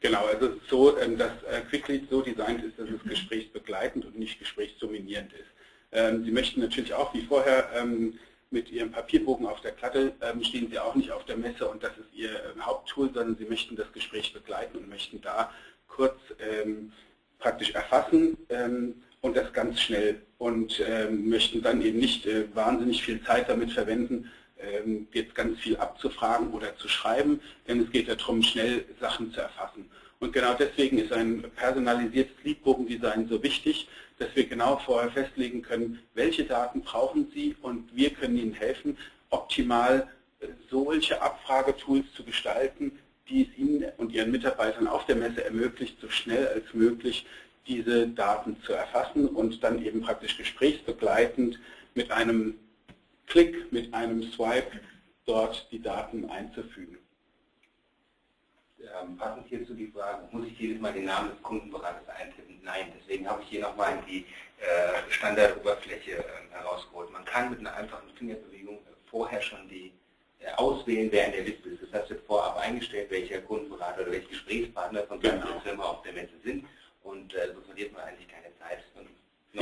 [0.00, 4.38] genau, also so, ähm, dass äh, Quicklead so designt ist, dass es gesprächsbegleitend und nicht
[4.38, 5.50] gesprächsdominierend ist.
[5.92, 8.18] Ähm, Sie möchten natürlich auch wie vorher ähm,
[8.50, 11.90] mit Ihrem Papierbogen auf der Platte stehen Sie auch nicht auf der Messe und das
[11.98, 12.30] ist Ihr
[12.60, 15.50] Haupttool, sondern Sie möchten das Gespräch begleiten und möchten da
[15.88, 16.16] kurz
[17.40, 18.36] praktisch erfassen
[19.20, 20.80] und das ganz schnell und
[21.10, 24.30] möchten dann eben nicht äh, wahnsinnig viel Zeit damit verwenden,
[25.12, 29.90] jetzt ganz viel abzufragen oder zu schreiben, denn es geht darum, schnell Sachen zu erfassen.
[30.18, 33.86] Und genau deswegen ist ein personalisiertes Leadbogendesign so wichtig,
[34.18, 38.96] dass wir genau vorher festlegen können, welche Daten brauchen Sie und wir können Ihnen helfen,
[39.28, 40.08] optimal
[40.40, 46.00] äh, solche Abfragetools zu gestalten, die es Ihnen und Ihren Mitarbeitern auf der Messe ermöglicht,
[46.00, 47.26] so schnell als möglich
[47.66, 51.58] diese Daten zu erfassen und dann eben praktisch gesprächsbegleitend
[51.94, 52.54] mit einem
[53.26, 54.80] Klick, mit einem Swipe
[55.26, 56.98] dort die Daten einzufügen.
[58.78, 62.60] Ähm, passend hierzu die Frage, muss ich jedes Mal den Namen des Kundenberaters eintippen?
[62.62, 64.24] Nein, deswegen habe ich hier nochmal die
[64.60, 67.10] äh, Standardoberfläche äh, herausgeholt.
[67.10, 68.78] Man kann mit einer einfachen Fingerbewegung
[69.10, 69.92] vorher schon die
[70.38, 71.82] äh, auswählen, wer in der Liste ist.
[71.82, 75.46] Das heißt, wird vorab eingestellt, welcher Kundenberater oder welche Gesprächspartner von genau.
[75.46, 76.66] der Firma auf der Messe sind
[77.02, 78.84] und äh, so verliert man eigentlich keine Zeit.
[78.94, 79.08] Und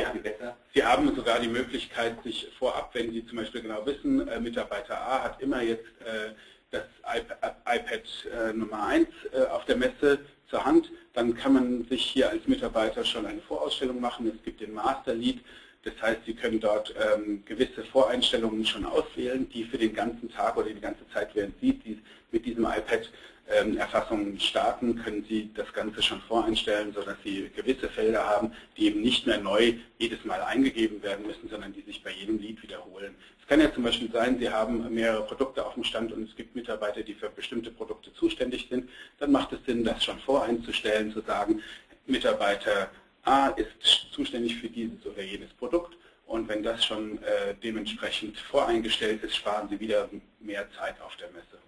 [0.01, 0.11] ja.
[0.11, 0.57] viel besser.
[0.75, 5.01] Sie haben sogar die Möglichkeit, sich vorab, wenn Sie zum Beispiel genau wissen, äh, Mitarbeiter
[5.01, 6.33] A hat immer jetzt äh,
[6.71, 8.03] das iPad, iPad
[8.33, 12.47] äh, Nummer 1 äh, auf der Messe zur Hand, dann kann man sich hier als
[12.47, 14.31] Mitarbeiter schon eine Vorausstellung machen.
[14.35, 15.41] Es gibt den Master Lead,
[15.85, 20.57] Das heißt, Sie können dort ähm, gewisse Voreinstellungen schon auswählen, die für den ganzen Tag
[20.57, 22.01] oder die ganze Zeit, während Sie
[22.33, 23.11] mit diesem iPad
[23.51, 28.87] ähm, Erfassungen starten, können Sie das Ganze schon voreinstellen, sodass Sie gewisse Felder haben, die
[28.87, 32.63] eben nicht mehr neu jedes Mal eingegeben werden müssen, sondern die sich bei jedem Lied
[32.63, 33.15] wiederholen.
[33.43, 36.35] Es kann ja zum Beispiel sein, Sie haben mehrere Produkte auf dem Stand und es
[36.35, 38.89] gibt Mitarbeiter, die für bestimmte Produkte zuständig sind.
[39.19, 41.61] Dann macht es Sinn, das schon voreinzustellen, zu sagen,
[42.07, 42.91] Mitarbeiter
[43.25, 49.23] A ist zuständig für dieses oder jenes Produkt und wenn das schon äh, dementsprechend voreingestellt
[49.23, 50.09] ist, sparen Sie wieder
[50.41, 51.59] mehr Zeit auf der Messe.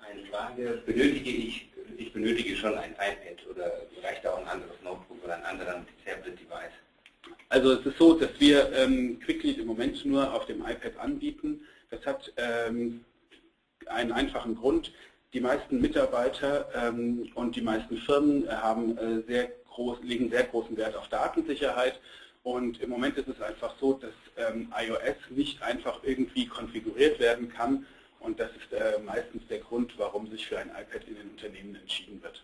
[0.00, 3.72] Eine Frage, benötige ich, ich benötige schon ein iPad oder
[4.02, 6.72] reicht da auch ein anderes Notebook oder ein anderes Tablet-Device?
[7.50, 11.60] Also es ist so, dass wir ähm, Quicklead im Moment nur auf dem iPad anbieten.
[11.90, 13.04] Das hat ähm,
[13.86, 14.92] einen einfachen Grund.
[15.32, 20.76] Die meisten Mitarbeiter ähm, und die meisten Firmen haben äh, sehr groß, legen sehr großen
[20.76, 22.00] Wert auf Datensicherheit.
[22.42, 27.48] Und im Moment ist es einfach so, dass ähm, iOS nicht einfach irgendwie konfiguriert werden
[27.48, 27.86] kann,
[28.20, 31.76] und das ist äh, meistens der Grund, warum sich für ein iPad in den Unternehmen
[31.76, 32.42] entschieden wird.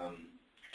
[0.00, 0.26] Ähm,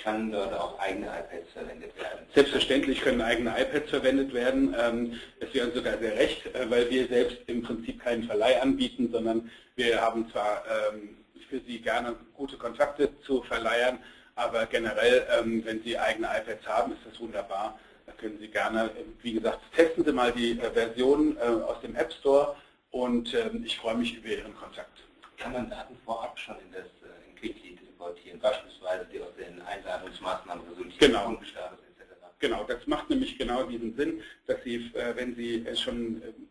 [0.03, 2.27] kann dort auch eigene iPads verwendet werden?
[2.35, 4.75] Selbstverständlich können eigene iPads verwendet werden.
[4.77, 9.09] Ähm, es wäre sogar sehr recht, äh, weil wir selbst im Prinzip keinen Verleih anbieten,
[9.11, 11.17] sondern wir haben zwar ähm,
[11.49, 13.99] für Sie gerne gute Kontakte zu Verleihern,
[14.37, 17.77] aber generell, ähm, wenn Sie eigene iPads haben, ist das wunderbar.
[18.05, 21.95] Da können Sie gerne, wie gesagt, testen Sie mal die äh, Version äh, aus dem
[21.95, 22.55] App Store
[22.91, 25.03] und ähm, ich freue mich über Ihren Kontakt.
[25.37, 29.59] Kann man Daten vorab schon in das äh, in Quicklead importieren, beispielsweise die aus den
[29.61, 31.33] Einladungsmaßnahmen resultieren, genau.
[31.33, 31.77] etc.?
[32.39, 36.47] Genau, das macht nämlich genau diesen Sinn, dass Sie, äh, wenn Sie schon ähm,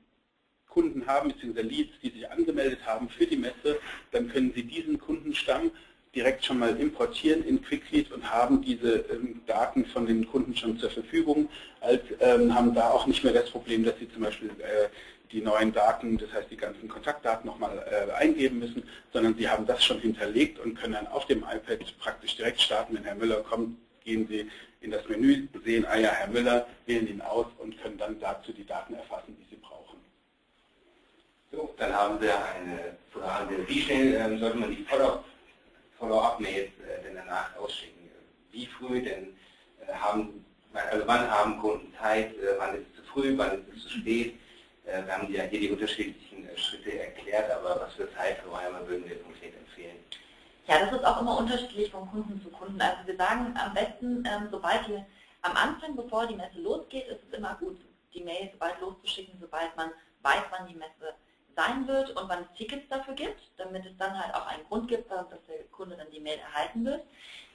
[0.69, 3.79] Kunden haben, beziehungsweise Leads, die sich angemeldet haben für die Messe,
[4.11, 5.71] dann können Sie diesen Kundenstamm
[6.17, 10.79] direkt schon mal importieren in Quicklead und haben diese ähm, Daten von den Kunden schon
[10.79, 11.49] zur Verfügung,
[11.83, 14.89] als, ähm, haben da auch nicht mehr das Problem, dass sie zum Beispiel äh,
[15.31, 19.67] die neuen Daten, das heißt die ganzen Kontaktdaten nochmal äh, eingeben müssen, sondern Sie haben
[19.67, 22.95] das schon hinterlegt und können dann auf dem iPad praktisch direkt starten.
[22.95, 24.49] Wenn Herr Müller kommt, gehen Sie
[24.81, 28.53] in das Menü, sehen, ah ja, Herr Müller, wählen ihn aus und können dann dazu
[28.53, 29.99] die Daten erfassen, die Sie brauchen.
[31.51, 34.85] So, dann haben wir eine Frage, wie schnell ähm, sollte man die
[35.99, 38.11] Follow-up-Mails äh, denn danach ausschicken?
[38.51, 39.37] Wie früh denn
[39.87, 43.77] äh, haben, also wann haben Kunden Zeit, äh, wann ist es zu früh, wann ist
[43.77, 44.35] es zu spät?
[44.85, 49.53] Wir haben ja hier die unterschiedlichen Schritte erklärt, aber was für Zeiträume würden wir konkret
[49.57, 49.97] empfehlen?
[50.69, 52.81] Ja, das ist auch immer unterschiedlich von Kunden zu Kunden.
[52.81, 55.05] Also wir sagen am besten, ähm, sobald wir
[55.43, 57.79] am Anfang, bevor die Messe losgeht, ist es immer gut,
[58.15, 59.91] die Mail sobald loszuschicken, sobald man
[60.23, 61.15] weiß, wann die Messe
[61.57, 64.89] sein wird und wann es Tickets dafür gibt, damit es dann halt auch einen Grund
[64.89, 67.03] gibt, dass der Kunde dann die Mail erhalten wird.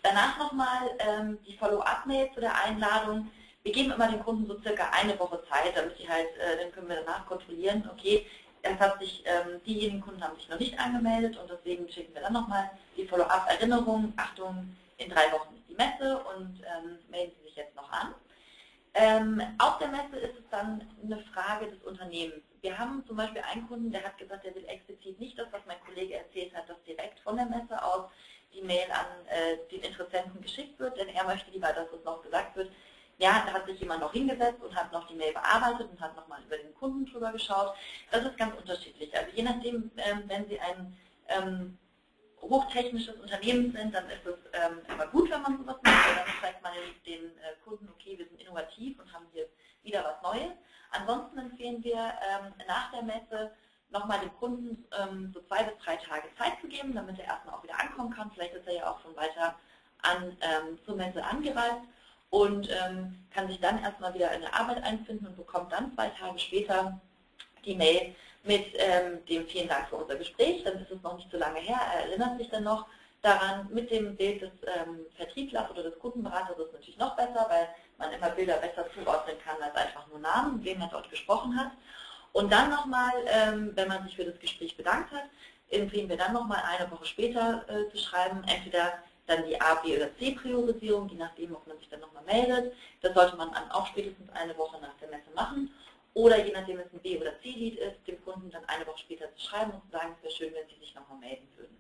[0.04, 3.30] Danach nochmal ähm, die Follow-up-Mail zu der Einladung
[3.64, 6.72] wir geben immer den Kunden so circa eine Woche Zeit, damit sie halt, äh, dann
[6.72, 8.26] können wir danach kontrollieren, okay,
[8.64, 12.22] es hat sich, ähm, diejenigen Kunden haben sich noch nicht angemeldet und deswegen schicken wir
[12.22, 17.48] dann nochmal die Follow-up-Erinnerung, Achtung, in drei Wochen ist die Messe und ähm, melden Sie
[17.48, 18.14] sich jetzt noch an.
[18.94, 22.44] Ähm, auf der Messe ist es dann eine Frage des Unternehmens.
[22.62, 25.62] Wir haben zum Beispiel einen Kunden, der hat gesagt, der will explizit nicht das, was
[25.66, 28.10] mein Kollege erzählt hat, dass direkt von der Messe aus
[28.54, 32.22] die Mail an äh, den Interessenten geschickt wird, denn er möchte lieber, dass es noch
[32.22, 32.70] gesagt wird,
[33.18, 36.16] ja, da hat sich jemand noch hingesetzt und hat noch die Mail bearbeitet und hat
[36.16, 37.74] nochmal über den Kunden drüber geschaut.
[38.12, 39.16] Das ist ganz unterschiedlich.
[39.16, 41.78] Also je nachdem, ähm, wenn Sie ein ähm,
[42.42, 46.34] hochtechnisches Unternehmen sind, dann ist es ähm, immer gut, wenn man sowas macht, weil dann
[46.42, 46.74] zeigt man
[47.06, 49.48] den äh, Kunden, okay, wir sind innovativ und haben hier
[49.84, 50.52] wieder was Neues.
[50.92, 53.52] Ansonsten empfehlen wir ähm, nach der Messe
[53.90, 57.56] nochmal dem Kunden ähm, so zwei bis drei Tage Zeit zu geben, damit er erstmal
[57.56, 58.32] auch wieder ankommen kann.
[58.32, 59.56] Vielleicht ist er ja auch schon weiter
[60.02, 61.82] an, ähm, zur Messe angereist
[62.30, 66.10] und ähm, kann sich dann erstmal wieder in der Arbeit einfinden und bekommt dann zwei
[66.10, 67.00] Tage später
[67.66, 71.30] die Mail mit ähm, dem vielen Dank für unser Gespräch, dann ist es noch nicht
[71.32, 72.86] so lange her, er erinnert sich dann noch
[73.22, 77.46] daran, mit dem Bild des ähm, Vertrieblers oder des Kundenberaters ist es natürlich noch besser,
[77.50, 81.56] weil man immer Bilder besser zuordnen kann als einfach nur Namen, wem man dort gesprochen
[81.58, 81.72] hat.
[82.34, 85.26] Und dann nochmal, ähm, wenn man sich für das Gespräch bedankt hat,
[85.70, 88.94] empfehlen wir dann nochmal eine Woche später äh, zu schreiben, entweder
[89.28, 92.74] dann die A, B oder C Priorisierung, je nachdem, ob man sich dann nochmal meldet.
[93.02, 95.72] Das sollte man dann auch spätestens eine Woche nach der Messe machen.
[96.14, 99.34] Oder je nachdem, es ein B- oder C-Lied ist, dem Kunden dann eine Woche später
[99.36, 101.78] zu schreiben und zu sagen, es wäre schön, wenn Sie sich nochmal melden würden.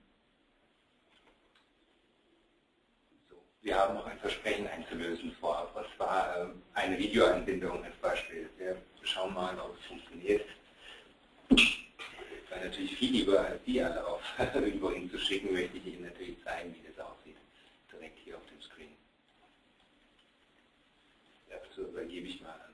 [3.61, 5.71] Wir haben noch ein Versprechen einzulösen vorab.
[5.75, 8.49] Was war ähm, eine Videoanbindung als Beispiel?
[8.57, 10.45] Wir schauen mal, ob es funktioniert.
[12.49, 14.21] War natürlich viel lieber, als die alle auf
[14.55, 17.37] irgendwo hinzuschicken, möchte ich Ihnen natürlich zeigen, wie das aussieht
[18.01, 18.95] direkt hier auf dem Screen.
[21.49, 22.70] Dazu übergebe ich mal an.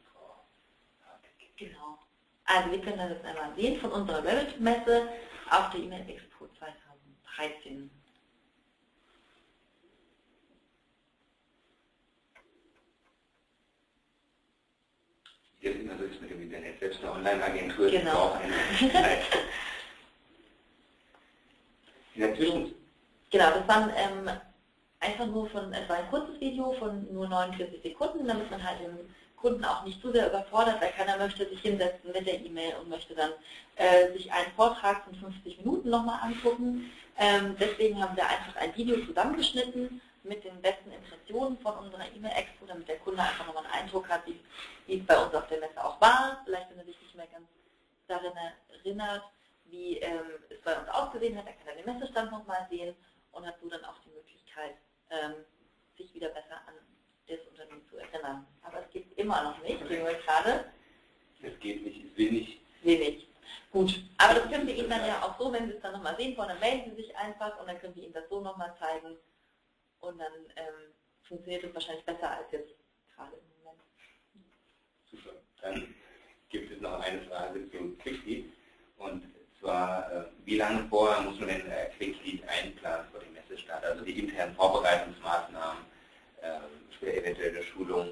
[1.58, 1.98] Genau.
[2.46, 5.10] Also wir können das jetzt einmal sehen von unserer Revit-Messe
[5.50, 7.90] auf der E-Mail Expo 2013.
[15.60, 18.34] Jetzt immer so ist mit dem Internet, selbst eine Online-Agentur genau.
[18.34, 18.54] eine.
[22.14, 22.76] In der Zwischen
[23.30, 24.30] Genau, das war ähm,
[25.00, 28.80] einfach nur von, es war ein kurzes Video von nur 49 Sekunden, damit man halt
[28.80, 32.76] den Kunden auch nicht zu sehr überfordert, weil keiner möchte sich hinsetzen mit der E-Mail
[32.82, 33.32] und möchte dann
[33.76, 36.92] äh, sich einen Vortrag von 50 Minuten nochmal angucken.
[37.18, 42.66] Ähm, deswegen haben wir einfach ein Video zusammengeschnitten mit den besten Impressionen von unserer E-Mail-Expo,
[42.66, 44.40] damit der Kunde einfach nochmal einen Eindruck hat, wie,
[44.94, 46.42] es bei uns auf der Messe auch war.
[46.46, 47.48] Vielleicht, wenn er sich nicht mehr ganz
[48.08, 48.34] darin
[48.70, 49.24] erinnert,
[49.66, 52.96] wie ähm, es bei uns ausgesehen hat, er kann den Messestand nochmal sehen
[53.32, 54.76] und hat so dann auch die Möglichkeit,
[55.12, 55.34] ähm,
[55.98, 56.74] sich wieder besser an
[57.28, 58.46] das Unternehmen zu erinnern.
[58.64, 60.66] Aber es geht immer noch nicht, sehen wir gerade.
[61.42, 62.60] Es geht nicht, will nicht.
[62.84, 63.28] Wenig.
[63.72, 66.16] Gut, aber das können wir Ihnen dann ja auch so, wenn Sie es dann nochmal
[66.18, 68.74] sehen wollen, dann melden Sie sich einfach und dann können wir Ihnen das so nochmal
[68.80, 69.18] zeigen
[70.00, 72.74] und dann ähm, funktioniert es wahrscheinlich besser als jetzt
[73.16, 73.82] gerade im Moment.
[75.12, 75.36] Super.
[75.62, 75.96] Dann
[76.50, 78.46] gibt es noch eine Frage zum Quicklead
[78.98, 79.24] und
[79.60, 84.04] zwar, äh, wie lange vorher muss man denn äh, Quicklead einplanen vor dem Messestart, also
[84.04, 85.84] die internen Vorbereitungsmaßnahmen,
[86.42, 86.60] äh,
[87.00, 88.10] für eventuelle Schulung?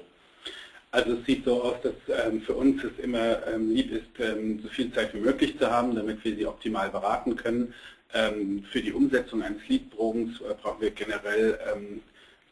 [0.92, 1.94] Also es sieht so aus, dass
[2.26, 5.70] ähm, für uns es immer ähm, lieb ist, ähm, so viel Zeit wie möglich zu
[5.70, 7.74] haben, damit wir sie optimal beraten können.
[8.14, 12.02] Ähm, für die Umsetzung eines Leadbogens äh, brauchen wir generell ähm,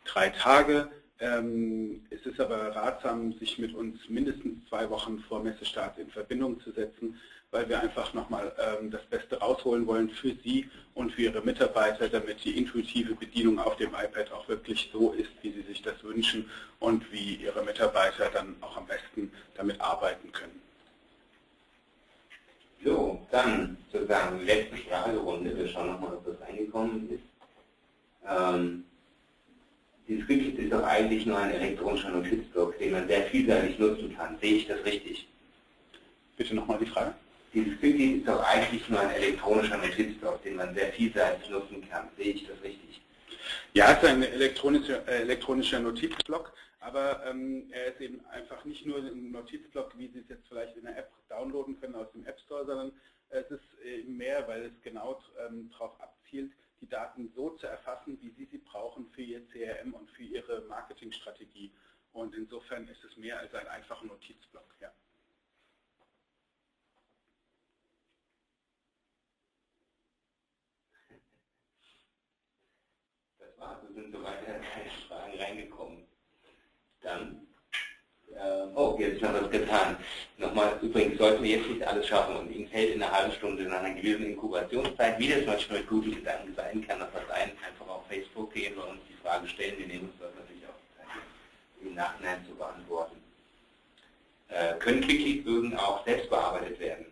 [0.05, 0.89] drei Tage.
[1.21, 6.61] Ähm, es ist aber ratsam, sich mit uns mindestens zwei Wochen vor Messestart in Verbindung
[6.61, 7.19] zu setzen,
[7.55, 12.09] weil wir einfach nochmal ähm, das Beste rausholen wollen für Sie und für Ihre Mitarbeiter,
[12.09, 16.03] damit die intuitive Bedienung auf dem iPad auch wirklich so ist, wie Sie sich das
[16.03, 16.51] wünschen
[16.81, 20.61] und wie Ihre Mitarbeiter dann auch am besten damit arbeiten können.
[22.85, 25.57] So, dann sozusagen die letzte Fragerunde.
[25.57, 27.23] Wir schauen nochmal, ob das reingekommen ist.
[28.29, 28.85] Ähm,
[30.09, 34.37] dieses Quicklit ist doch eigentlich nur ein elektronischer Notizblock, den man sehr vielseitig nutzen kann.
[34.41, 35.29] Sehe ich das richtig?
[36.37, 37.15] Bitte nochmal die Frage.
[37.55, 42.09] Dieses Quicklit ist doch eigentlich nur ein elektronischer Notizblock, den man sehr vielseitig nutzen kann.
[42.17, 43.01] Sehe ich das richtig?
[43.73, 48.85] Ja, es ist ein elektronischer, äh, elektronischer Notizblock, aber ähm, er ist eben einfach nicht
[48.87, 52.27] nur ein Notizblock, wie Sie es jetzt vielleicht in der App downloaden können aus dem
[52.27, 52.91] App Store, sondern
[53.29, 56.51] es ist eben mehr, weil es genau ähm, darauf abzielt,
[56.81, 60.63] die Daten so zu erfassen, wie Sie sie brauchen für Ihr CRM und für Ihre
[60.63, 61.73] Marketingstrategie.
[62.13, 64.75] Und insofern ist es mehr als ein einfacher Notizblock.
[64.81, 64.91] Ja.
[73.57, 74.61] Das war's, es sind soweit keine
[75.09, 76.05] Fragen reingekommen.
[77.03, 77.47] Dann,
[78.35, 79.97] äh, oh, jetzt ist noch was getan.
[80.39, 83.65] Nochmal, übrigens sollten wir jetzt nicht alles schaffen und Ihnen fällt in einer halben Stunde
[83.65, 87.51] nach einer gewissen Inkubationszeit, wie das manchmal mit guten Gedanken sein kann, noch was ein,
[87.51, 89.79] einfach auf Facebook gehen und uns die Frage stellen.
[89.79, 91.23] Wir nehmen uns das natürlich auch Zeit,
[91.83, 93.17] im Nachhinein zu beantworten.
[94.49, 97.07] Äh, können Quicklead-Bögen auch selbst bearbeitet werden?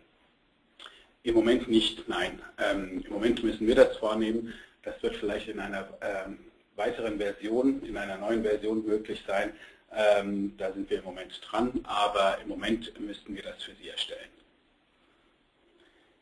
[1.23, 2.41] Im Moment nicht, nein.
[2.57, 4.53] Ähm, Im Moment müssen wir das vornehmen.
[4.83, 6.39] Das wird vielleicht in einer ähm,
[6.75, 9.53] weiteren Version, in einer neuen Version möglich sein.
[9.95, 13.89] Ähm, da sind wir im Moment dran, aber im Moment müssten wir das für Sie
[13.89, 14.29] erstellen.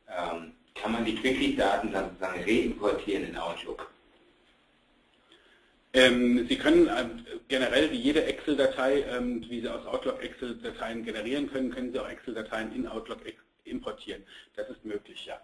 [0.07, 3.91] Ähm, kann man die Quicklead-Daten dann sozusagen reimportieren in Outlook?
[5.93, 6.89] Sie können
[7.49, 9.03] generell wie jede Excel-Datei,
[9.49, 13.19] wie Sie aus Outlook Excel-Dateien generieren können, können Sie auch Excel-Dateien in Outlook
[13.65, 14.23] importieren.
[14.55, 15.41] Das ist möglich, ja.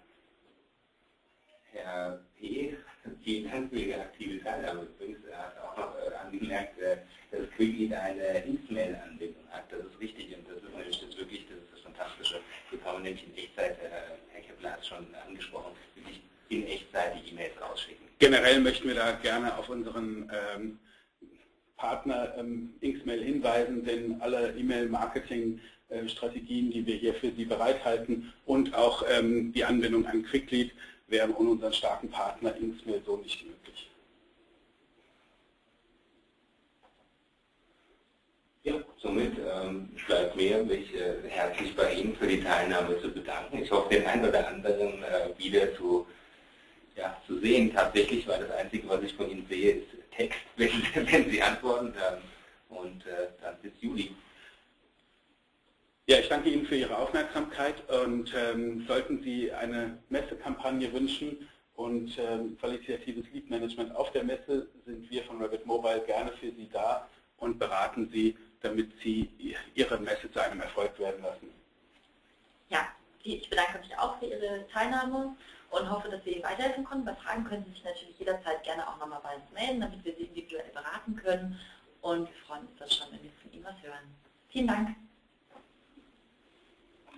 [1.74, 2.78] Herr P.,
[3.24, 4.84] vielen Dank für Ihre aktive Teilnahme.
[4.84, 6.98] Übrigens, er hat auch noch äh, angemerkt, äh,
[7.32, 9.72] dass Quicklead eine X-Mail-Anbindung hat.
[9.72, 12.40] Das ist richtig und das ist natürlich das wirklich, das ist das Fantastische.
[12.70, 13.90] Hier kann nämlich in Echtzeit, äh,
[14.34, 18.06] Herr Kepler hat es schon angesprochen, wirklich in Echtzeit die E-Mails rausschicken.
[18.20, 20.80] Generell möchten wir da gerne auf unseren ähm,
[21.78, 29.06] Partner ähm, Xmail hinweisen, denn alle E-Mail-Marketing-Strategien, die wir hier für Sie bereithalten und auch
[29.10, 30.72] ähm, die Anbindung an Quicklead
[31.08, 33.90] wären ohne unseren starken Partner Xmail so nicht möglich.
[38.64, 43.64] Ja, somit ähm, bleibt mir, mich äh, herzlich bei Ihnen für die Teilnahme zu bedanken.
[43.64, 46.06] Ich hoffe, den einen oder anderen äh, wieder zu,
[46.98, 50.70] ja, zu sehen tatsächlich, weil das Einzige, was ich von Ihnen sehe, ist Text, wenn,
[50.94, 51.94] wenn Sie antworten.
[51.96, 52.22] Ähm,
[52.70, 54.14] und äh, dann bis Juli.
[56.10, 62.18] Ja, ich danke Ihnen für Ihre Aufmerksamkeit und ähm, sollten Sie eine Messekampagne wünschen und
[62.18, 66.70] ähm, qualitatives Lead Management auf der Messe, sind wir von Rabbit Mobile gerne für Sie
[66.72, 67.06] da
[67.40, 69.30] und beraten Sie, damit Sie
[69.76, 71.52] Ihre Messe zu einem Erfolg werden lassen.
[72.70, 72.88] Ja,
[73.24, 75.36] ich bedanke mich auch für Ihre Teilnahme
[75.72, 77.04] und hoffe, dass wir Ihnen weiterhelfen konnten.
[77.04, 80.16] Bei Fragen können Sie sich natürlich jederzeit gerne auch nochmal bei uns melden, damit wir
[80.16, 81.60] Sie individuell beraten können.
[82.00, 84.08] Und wir freuen uns dann schon, wenn wir von Ihnen was hören.
[84.50, 84.96] Vielen Dank.